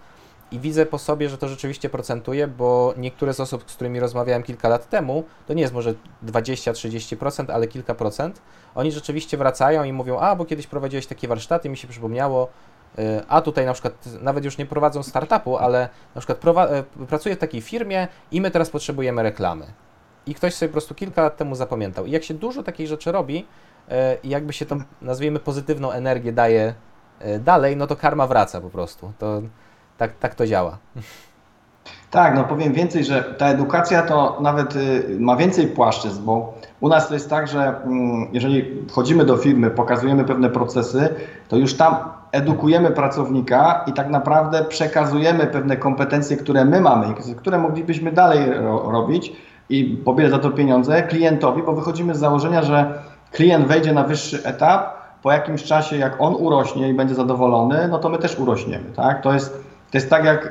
i 0.53 0.61
widzę 0.61 0.87
po 0.87 0.99
sobie, 0.99 1.29
że 1.29 1.39
to 1.39 1.49
rzeczywiście 1.49 1.89
procentuje, 1.89 2.49
bo 2.49 2.95
niektóre 2.97 3.35
z 3.35 3.41
osób, 3.41 3.71
z 3.71 3.75
którymi 3.75 4.01
rozmawiałem 4.01 4.43
kilka 4.43 4.69
lat 4.69 4.89
temu, 4.89 5.25
to 5.47 5.55
nie 5.55 5.63
jest 5.63 5.75
może 5.75 5.95
20-30%, 6.27 7.53
ale 7.53 7.67
kilka 7.67 7.95
procent, 7.95 8.43
oni 8.75 8.93
rzeczywiście 8.93 9.37
wracają 9.37 9.85
i 9.85 9.93
mówią, 9.93 10.19
a 10.19 10.37
bo 10.37 10.45
kiedyś 10.45 10.67
prowadziłeś 10.67 11.07
takie 11.07 11.29
warsztaty, 11.29 11.69
mi 11.69 11.77
się 11.77 11.89
przypomniało, 11.89 12.49
y, 12.99 13.03
a 13.29 13.41
tutaj 13.41 13.67
na 13.67 13.73
przykład 13.73 14.07
nawet 14.21 14.45
już 14.45 14.59
nie 14.59 14.67
prowadzą 14.67 15.03
startupu, 15.03 15.57
ale 15.57 15.89
na 16.15 16.21
przykład 16.21 16.59
y, 17.03 17.07
pracuję 17.07 17.37
w 17.37 17.39
takiej 17.39 17.61
firmie 17.61 18.09
i 18.31 18.41
my 18.41 18.51
teraz 18.51 18.71
potrzebujemy 18.71 19.23
reklamy. 19.23 19.67
I 20.27 20.35
ktoś 20.35 20.55
sobie 20.55 20.69
po 20.69 20.73
prostu 20.73 20.95
kilka 20.95 21.23
lat 21.23 21.37
temu 21.37 21.55
zapamiętał. 21.55 22.07
I 22.07 22.11
jak 22.11 22.25
się 22.25 22.35
dużo 22.35 22.63
takich 22.63 22.87
rzeczy 22.87 23.13
robi, 23.13 23.47
y, 23.89 23.93
i 24.23 24.29
jakby 24.29 24.53
się 24.53 24.67
tą, 24.67 24.79
nazwijmy, 25.03 25.39
pozytywną 25.39 25.93
energię 25.93 26.33
daje 26.33 26.75
dalej, 27.41 27.77
no 27.77 27.87
to 27.87 27.97
karma 27.97 28.27
wraca 28.27 28.61
po 28.61 28.71
prostu. 28.71 29.13
To, 29.19 29.43
tak, 29.99 30.13
tak 30.21 30.35
to 30.35 30.47
działa. 30.47 30.79
Tak, 32.11 32.35
no 32.35 32.45
powiem 32.45 32.73
więcej, 32.73 33.05
że 33.05 33.23
ta 33.23 33.47
edukacja 33.47 34.03
to 34.03 34.39
nawet 34.41 34.77
y, 34.77 35.17
ma 35.21 35.37
więcej 35.37 35.67
płaszczyzn, 35.67 36.25
bo 36.25 36.55
u 36.81 36.89
nas 36.89 37.09
to 37.09 37.15
jest 37.15 37.31
tak, 37.31 37.49
że 37.49 37.75
mm, 37.85 38.29
jeżeli 38.33 38.87
wchodzimy 38.89 39.25
do 39.25 39.37
firmy, 39.37 39.71
pokazujemy 39.71 40.25
pewne 40.25 40.51
procesy, 40.51 41.09
to 41.49 41.57
już 41.57 41.75
tam 41.75 41.97
edukujemy 42.33 42.91
pracownika 42.91 43.85
i 43.87 43.93
tak 43.93 44.11
naprawdę 44.11 44.65
przekazujemy 44.65 45.47
pewne 45.47 45.77
kompetencje, 45.77 46.37
które 46.37 46.65
my 46.65 46.81
mamy, 46.81 47.15
które 47.37 47.59
moglibyśmy 47.59 48.13
dalej 48.13 48.51
ro 48.53 48.91
robić 48.91 49.33
i 49.69 49.85
pobierać 50.05 50.33
za 50.33 50.39
to 50.39 50.51
pieniądze 50.51 51.03
klientowi, 51.03 51.63
bo 51.63 51.73
wychodzimy 51.73 52.15
z 52.15 52.19
założenia, 52.19 52.63
że 52.63 53.03
klient 53.33 53.67
wejdzie 53.67 53.93
na 53.93 54.05
wyższy 54.05 54.45
etap, 54.45 55.05
po 55.23 55.33
jakimś 55.33 55.63
czasie, 55.63 55.97
jak 55.97 56.21
on 56.21 56.35
urośnie 56.35 56.89
i 56.89 56.95
będzie 56.95 57.15
zadowolony, 57.15 57.89
no 57.89 57.99
to 57.99 58.09
my 58.09 58.19
też 58.19 58.39
urośniemy. 58.39 58.85
Tak? 58.97 59.23
To 59.23 59.33
jest 59.33 59.65
to 59.95 59.99
jest 59.99 60.11
tak 60.11 60.25
jak 60.25 60.47
e, 60.47 60.51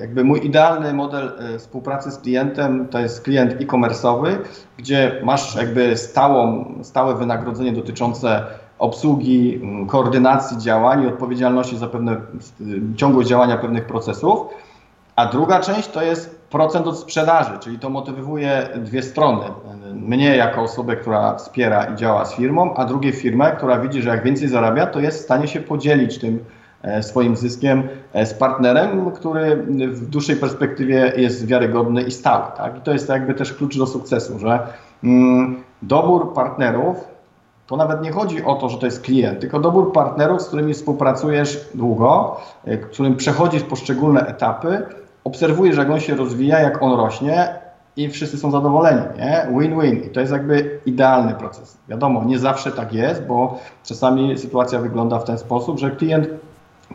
jakby 0.00 0.24
mój 0.24 0.46
idealny 0.46 0.92
model 0.92 1.32
e, 1.38 1.58
współpracy 1.58 2.10
z 2.10 2.18
klientem 2.18 2.88
to 2.88 2.98
jest 2.98 3.22
klient 3.22 3.52
e-commerce'owy, 3.52 4.36
gdzie 4.76 5.20
masz 5.24 5.56
jakby 5.56 5.96
stałą, 5.96 6.64
stałe 6.82 7.14
wynagrodzenie 7.14 7.72
dotyczące 7.72 8.46
obsługi, 8.78 9.60
koordynacji 9.88 10.58
działań 10.58 11.02
i 11.02 11.06
odpowiedzialności 11.06 11.78
za 11.78 11.86
pewne 11.86 12.16
ciągłość 12.96 13.28
działania 13.28 13.56
pewnych 13.58 13.86
procesów. 13.86 14.38
A 15.16 15.26
druga 15.26 15.60
część 15.60 15.88
to 15.88 16.02
jest 16.02 16.40
procent 16.50 16.86
od 16.86 16.98
sprzedaży, 16.98 17.58
czyli 17.60 17.78
to 17.78 17.90
motywuje 17.90 18.68
dwie 18.76 19.02
strony. 19.02 19.44
Mnie 19.94 20.36
jako 20.36 20.62
osobę, 20.62 20.96
która 20.96 21.34
wspiera 21.34 21.84
i 21.84 21.96
działa 21.96 22.24
z 22.24 22.34
firmą, 22.34 22.74
a 22.74 22.84
drugie 22.84 23.12
firmę, 23.12 23.52
która 23.56 23.78
widzi, 23.78 24.02
że 24.02 24.10
jak 24.10 24.24
więcej 24.24 24.48
zarabia, 24.48 24.86
to 24.86 25.00
jest 25.00 25.18
w 25.18 25.24
stanie 25.24 25.48
się 25.48 25.60
podzielić 25.60 26.18
tym 26.18 26.44
swoim 27.02 27.36
zyskiem 27.36 27.82
e, 28.12 28.26
z 28.26 28.34
partnerem, 28.34 29.10
który 29.10 29.56
w 29.88 30.06
dłuższej 30.06 30.36
perspektywie 30.36 31.12
jest 31.16 31.46
wiarygodny 31.46 32.02
i 32.02 32.10
stały. 32.10 32.44
Tak? 32.56 32.78
I 32.78 32.80
to 32.80 32.92
jest 32.92 33.08
jakby 33.08 33.34
też 33.34 33.52
klucz 33.52 33.78
do 33.78 33.86
sukcesu, 33.86 34.38
że 34.38 34.58
mm, 35.04 35.56
dobór 35.82 36.32
partnerów 36.32 37.14
to 37.66 37.76
nawet 37.76 38.02
nie 38.02 38.12
chodzi 38.12 38.44
o 38.44 38.54
to, 38.54 38.68
że 38.68 38.78
to 38.78 38.86
jest 38.86 39.02
klient, 39.02 39.40
tylko 39.40 39.60
dobór 39.60 39.92
partnerów, 39.92 40.42
z 40.42 40.46
którymi 40.46 40.74
współpracujesz 40.74 41.68
długo, 41.74 42.40
e, 42.64 42.78
którym 42.78 43.16
przechodzisz 43.16 43.62
poszczególne 43.62 44.26
etapy, 44.26 44.82
obserwujesz, 45.24 45.76
jak 45.76 45.90
on 45.90 46.00
się 46.00 46.14
rozwija, 46.14 46.60
jak 46.60 46.82
on 46.82 46.98
rośnie 46.98 47.48
i 47.96 48.08
wszyscy 48.08 48.38
są 48.38 48.50
zadowoleni? 48.50 49.02
Win-win. 49.58 50.04
I 50.04 50.10
to 50.10 50.20
jest 50.20 50.32
jakby 50.32 50.80
idealny 50.86 51.34
proces. 51.34 51.78
Wiadomo, 51.88 52.24
nie 52.24 52.38
zawsze 52.38 52.72
tak 52.72 52.92
jest, 52.92 53.22
bo 53.22 53.58
czasami 53.84 54.38
sytuacja 54.38 54.78
wygląda 54.78 55.18
w 55.18 55.24
ten 55.24 55.38
sposób, 55.38 55.78
że 55.78 55.90
klient 55.90 56.28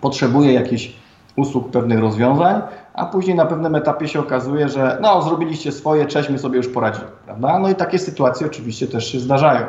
potrzebuje 0.02 0.54
jakichś 0.54 0.94
usług, 1.36 1.72
pewnych 1.72 2.00
rozwiązań, 2.00 2.62
a 2.94 3.06
później 3.06 3.36
na 3.36 3.46
pewnym 3.46 3.76
etapie 3.76 4.08
się 4.08 4.20
okazuje, 4.20 4.70
że 4.70 4.98
no 5.02 5.22
zrobiliście 5.22 5.72
swoje, 5.72 6.06
cześć, 6.06 6.30
my 6.30 6.40
sobie 6.40 6.58
już 6.58 6.68
poradzimy, 6.68 7.08
prawda? 7.26 7.60
No 7.60 7.70
i 7.70 7.76
takie 7.76 8.00
sytuacje 8.00 8.48
oczywiście 8.48 8.88
też 8.88 9.12
się 9.12 9.20
zdarzają. 9.20 9.66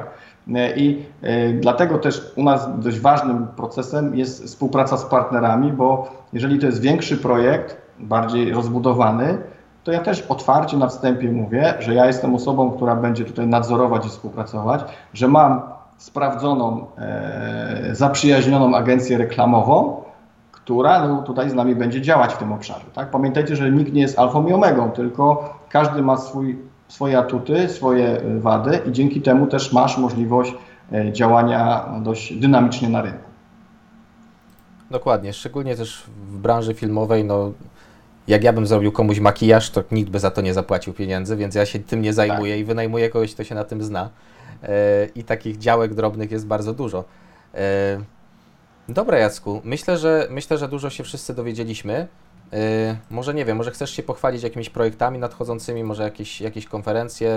I 0.77 1.03
y, 1.25 1.59
dlatego 1.61 1.99
też 1.99 2.33
u 2.37 2.45
nas 2.45 2.69
dość 2.79 3.01
ważnym 3.01 3.47
procesem 3.47 4.17
jest 4.17 4.45
współpraca 4.45 4.97
z 4.97 5.05
partnerami, 5.05 5.73
bo 5.73 6.09
jeżeli 6.33 6.59
to 6.59 6.67
jest 6.67 6.81
większy 6.81 7.17
projekt, 7.17 7.77
bardziej 7.99 8.53
rozbudowany, 8.53 9.39
to 9.85 9.93
ja 9.93 10.01
też 10.01 10.27
otwarcie 10.29 10.77
na 10.77 10.89
wstępie 10.89 11.33
mówię, 11.33 11.75
że 11.79 11.95
ja 11.95 12.07
jestem 12.07 12.35
osobą, 12.35 12.71
która 12.71 12.97
będzie 12.97 13.25
tutaj 13.25 13.47
nadzorować 13.47 14.07
i 14.07 14.09
współpracować, 14.09 14.81
że 15.15 15.29
mam 15.29 15.61
sprawdzoną, 15.99 16.87
e, 16.99 17.89
zaprzyjaźnioną 17.93 18.77
agencję 18.77 19.19
reklamową, 19.19 20.03
która 20.71 21.09
no, 21.09 21.23
tutaj 21.23 21.51
z 21.51 21.55
nami 21.55 21.75
będzie 21.75 22.01
działać 22.01 22.33
w 22.33 22.37
tym 22.37 22.53
obszarze. 22.53 22.85
Tak? 22.95 23.11
Pamiętajcie, 23.11 23.57
że 23.57 23.71
nikt 23.71 23.93
nie 23.93 24.03
jest 24.03 24.19
alfą 24.19 24.47
i 24.47 24.53
omegą, 24.53 24.91
tylko 24.91 25.55
każdy 25.69 26.03
ma 26.03 26.17
swój, 26.17 26.59
swoje 26.89 27.19
atuty, 27.19 27.69
swoje 27.69 28.21
y, 28.21 28.41
wady 28.41 28.81
i 28.87 28.93
dzięki 28.93 29.23
temu 29.23 29.47
też 29.47 29.73
masz 29.73 29.99
możliwość 29.99 30.55
y, 30.93 31.13
działania 31.13 31.85
dość 32.03 32.35
dynamicznie 32.35 32.89
na 32.89 33.03
rynku. 33.03 33.31
Dokładnie, 34.91 35.33
szczególnie 35.33 35.77
też 35.77 36.03
w 36.29 36.39
branży 36.39 36.75
filmowej, 36.75 37.25
no 37.25 37.53
jak 38.29 38.45
ja 38.45 38.53
bym 38.53 38.67
zrobił 38.67 38.93
komuś 38.93 39.21
makijaż, 39.21 39.71
to 39.71 39.83
nikt 39.93 40.11
by 40.11 40.19
za 40.19 40.31
to 40.31 40.41
nie 40.41 40.55
zapłacił 40.55 40.93
pieniędzy, 40.93 41.37
więc 41.37 41.55
ja 41.55 41.67
się 41.67 41.79
tym 41.79 42.03
nie 42.03 42.13
zajmuję 42.13 42.53
tak. 42.55 42.61
i 42.61 42.65
wynajmuję 42.65 43.09
kogoś, 43.09 43.35
kto 43.35 43.45
się 43.45 43.55
na 43.55 43.65
tym 43.65 43.83
zna. 43.83 44.11
I 45.15 45.25
takich 45.25 45.59
działek 45.59 45.95
drobnych 45.95 46.31
jest 46.31 46.47
bardzo 46.47 46.73
dużo. 46.75 47.05
Dobra, 48.93 49.19
Jacku, 49.19 49.61
myślę, 49.65 49.99
że 49.99 50.27
myślę, 50.31 50.59
że 50.59 50.69
dużo 50.69 50.91
się 50.91 51.05
wszyscy 51.05 51.35
dowiedzieliśmy. 51.35 52.09
Yy, 52.53 52.59
może 53.11 53.35
nie 53.35 53.45
wiem, 53.45 53.57
może 53.57 53.71
chcesz 53.71 53.91
się 53.91 54.03
pochwalić 54.03 54.43
jakimiś 54.43 54.71
projektami 54.71 55.19
nadchodzącymi, 55.19 55.85
może 55.85 56.03
jakieś, 56.03 56.41
jakieś 56.41 56.67
konferencje, 56.67 57.29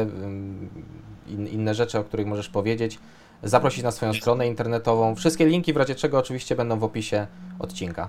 yy, 1.27 1.33
in, 1.33 1.47
inne 1.47 1.73
rzeczy, 1.73 1.99
o 1.99 2.03
których 2.03 2.27
możesz 2.27 2.49
powiedzieć, 2.49 2.99
zaprosić 3.43 3.83
na 3.83 3.91
swoją 3.91 4.13
stronę 4.13 4.47
internetową. 4.47 5.15
Wszystkie 5.15 5.45
linki 5.45 5.73
w 5.73 5.77
razie 5.77 5.95
czego 5.95 6.17
oczywiście 6.17 6.55
będą 6.55 6.79
w 6.79 6.83
opisie 6.83 7.27
odcinka. 7.59 8.07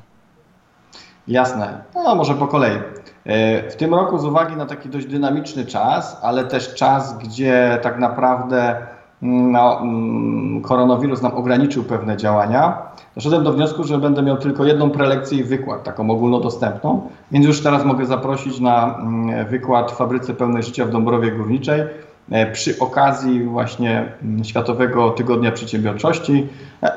Jasne. 1.28 1.84
No 1.94 2.14
może 2.14 2.34
po 2.34 2.46
kolei. 2.46 2.78
Yy, 3.24 3.70
w 3.70 3.76
tym 3.76 3.94
roku 3.94 4.18
z 4.18 4.24
uwagi 4.24 4.56
na 4.56 4.66
taki 4.66 4.88
dość 4.88 5.06
dynamiczny 5.06 5.66
czas, 5.66 6.18
ale 6.22 6.44
też 6.44 6.74
czas, 6.74 7.18
gdzie 7.18 7.78
tak 7.82 7.98
naprawdę 7.98 8.86
no, 9.22 9.82
koronawirus 10.62 11.22
nam 11.22 11.34
ograniczył 11.34 11.84
pewne 11.84 12.16
działania, 12.16 12.82
doszedłem 13.14 13.44
do 13.44 13.52
wniosku, 13.52 13.84
że 13.84 13.98
będę 13.98 14.22
miał 14.22 14.36
tylko 14.36 14.64
jedną 14.64 14.90
prelekcję 14.90 15.38
i 15.38 15.44
wykład, 15.44 15.84
taką 15.84 16.10
ogólnodostępną, 16.10 17.08
więc 17.32 17.46
już 17.46 17.62
teraz 17.62 17.84
mogę 17.84 18.06
zaprosić 18.06 18.60
na 18.60 18.98
mm, 18.98 19.46
wykład 19.46 19.92
w 19.92 19.96
Fabryce 19.96 20.34
Pełnej 20.34 20.62
Życia 20.62 20.84
w 20.84 20.90
Dąbrowie 20.90 21.32
Górniczej 21.32 21.82
e, 22.30 22.52
przy 22.52 22.78
okazji 22.78 23.44
właśnie 23.44 24.12
mm, 24.22 24.44
Światowego 24.44 25.10
Tygodnia 25.10 25.52
Przedsiębiorczości. 25.52 26.48
E, 26.82 26.92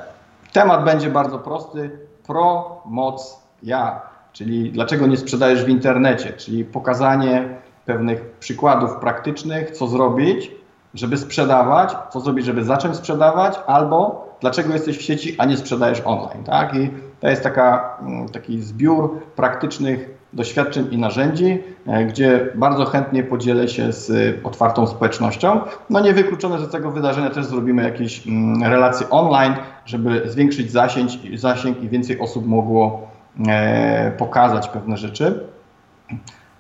temat 0.54 0.86
będzie 0.86 1.10
bardzo 1.10 1.40
prosty, 1.40 1.92
pro, 2.28 2.82
moc, 2.86 3.40
ja, 3.64 4.02
czyli 4.34 4.72
dlaczego 4.72 5.08
nie 5.08 5.18
sprzedajesz 5.18 5.66
w 5.66 5.70
internecie, 5.70 6.34
czyli 6.34 6.66
pokazanie 6.66 7.50
pewnych 7.86 8.22
przykładów 8.40 8.96
praktycznych, 8.96 9.72
co 9.72 9.88
zrobić, 9.88 10.52
żeby 10.98 11.18
sprzedawać, 11.18 11.96
co 12.10 12.20
zrobić, 12.20 12.46
żeby 12.46 12.64
zacząć 12.64 12.96
sprzedawać, 12.96 13.60
albo 13.68 14.28
dlaczego 14.42 14.74
jesteś 14.74 14.98
w 14.98 15.02
sieci, 15.02 15.36
a 15.38 15.46
nie 15.46 15.58
sprzedajesz 15.58 16.02
online. 16.06 16.44
Tak? 16.44 16.76
I 16.76 16.90
to 17.20 17.28
jest 17.30 17.44
taka, 17.44 17.98
mm, 18.02 18.30
taki 18.30 18.62
zbiór 18.62 19.20
praktycznych 19.36 20.18
doświadczeń 20.34 20.88
i 20.92 20.98
narzędzi, 20.98 21.64
e, 21.88 22.06
gdzie 22.06 22.50
bardzo 22.56 22.86
chętnie 22.86 23.24
podzielę 23.24 23.68
się 23.68 23.94
z 23.94 24.36
otwartą 24.46 24.88
społecznością. 24.88 25.62
No 25.90 26.00
niewykluczone, 26.00 26.60
że 26.60 26.66
z 26.66 26.72
tego 26.72 26.92
wydarzenia 26.92 27.30
też 27.30 27.46
zrobimy 27.46 27.84
jakieś 27.84 28.28
mm, 28.28 28.64
relacje 28.64 29.10
online, 29.10 29.54
żeby 29.86 30.22
zwiększyć 30.26 30.72
zasięg, 30.72 31.12
zasięg 31.36 31.82
i 31.82 31.90
więcej 31.90 32.20
osób 32.20 32.48
mogło 32.48 33.08
e, 33.48 34.12
pokazać 34.12 34.70
pewne 34.70 34.98
rzeczy. 34.98 35.48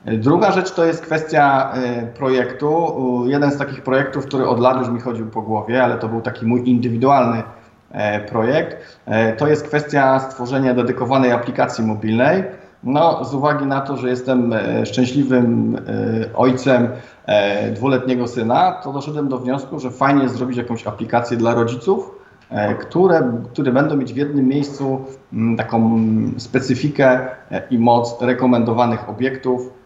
Druga 0.05 0.51
rzecz 0.51 0.71
to 0.71 0.85
jest 0.85 1.01
kwestia 1.01 1.71
e, 1.73 2.07
projektu. 2.07 2.93
Jeden 3.25 3.51
z 3.51 3.57
takich 3.57 3.81
projektów, 3.81 4.25
który 4.25 4.47
od 4.47 4.59
lat 4.59 4.77
już 4.77 4.89
mi 4.89 4.99
chodził 4.99 5.27
po 5.27 5.41
głowie, 5.41 5.83
ale 5.83 5.97
to 5.97 6.07
był 6.07 6.21
taki 6.21 6.45
mój 6.45 6.69
indywidualny 6.69 7.43
e, 7.91 8.19
projekt, 8.19 8.99
e, 9.05 9.33
to 9.35 9.47
jest 9.47 9.67
kwestia 9.67 10.19
stworzenia 10.19 10.73
dedykowanej 10.73 11.31
aplikacji 11.31 11.85
mobilnej. 11.85 12.43
No, 12.83 13.25
z 13.25 13.33
uwagi 13.33 13.65
na 13.65 13.81
to, 13.81 13.97
że 13.97 14.09
jestem 14.09 14.53
szczęśliwym 14.85 15.77
ojcem 16.35 16.89
dwuletniego 17.75 18.27
syna, 18.27 18.71
to 18.71 18.93
doszedłem 18.93 19.27
do 19.27 19.37
wniosku, 19.37 19.79
że 19.79 19.91
fajnie 19.91 20.23
jest 20.23 20.35
zrobić 20.35 20.57
jakąś 20.57 20.87
aplikację 20.87 21.37
dla 21.37 21.53
rodziców, 21.53 22.11
które, 22.79 23.31
które 23.53 23.71
będą 23.71 23.97
mieć 23.97 24.13
w 24.13 24.17
jednym 24.17 24.47
miejscu 24.47 25.05
taką 25.57 25.99
specyfikę 26.37 27.19
i 27.69 27.79
moc 27.79 28.21
rekomendowanych 28.21 29.09
obiektów, 29.09 29.76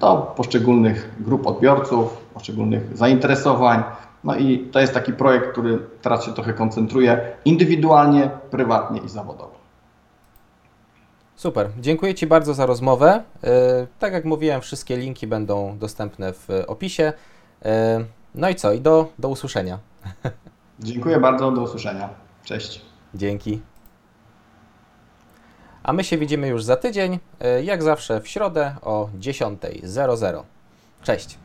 do 0.00 0.34
poszczególnych 0.36 1.14
grup 1.20 1.46
odbiorców, 1.46 2.16
poszczególnych 2.34 2.96
zainteresowań. 2.96 3.82
No 4.24 4.36
i 4.36 4.58
to 4.58 4.80
jest 4.80 4.94
taki 4.94 5.12
projekt, 5.12 5.52
który 5.52 5.78
teraz 6.02 6.24
się 6.24 6.32
trochę 6.32 6.52
koncentruje 6.52 7.20
indywidualnie, 7.44 8.30
prywatnie 8.50 9.00
i 9.00 9.08
zawodowo. 9.08 9.58
Super, 11.36 11.70
dziękuję 11.80 12.14
Ci 12.14 12.26
bardzo 12.26 12.54
za 12.54 12.66
rozmowę. 12.66 13.22
E, 13.44 13.86
tak 13.98 14.12
jak 14.12 14.24
mówiłem, 14.24 14.60
wszystkie 14.60 14.96
linki 14.96 15.26
będą 15.26 15.78
dostępne 15.78 16.32
w 16.32 16.48
opisie. 16.66 17.12
E, 17.64 18.04
no 18.34 18.48
i 18.48 18.54
co, 18.54 18.72
i 18.72 18.80
do, 18.80 19.08
do 19.18 19.28
usłyszenia. 19.28 19.78
Dziękuję 20.80 21.20
bardzo, 21.20 21.50
do 21.50 21.62
usłyszenia. 21.62 22.08
Cześć. 22.44 22.80
Dzięki. 23.14 23.60
A 25.88 25.92
my 25.92 26.04
się 26.04 26.18
widzimy 26.18 26.48
już 26.48 26.64
za 26.64 26.76
tydzień, 26.76 27.18
e, 27.40 27.64
jak 27.64 27.82
zawsze 27.82 28.20
w 28.20 28.28
środę 28.28 28.74
o 28.82 29.08
10.00. 29.18 30.42
Cześć! 31.02 31.38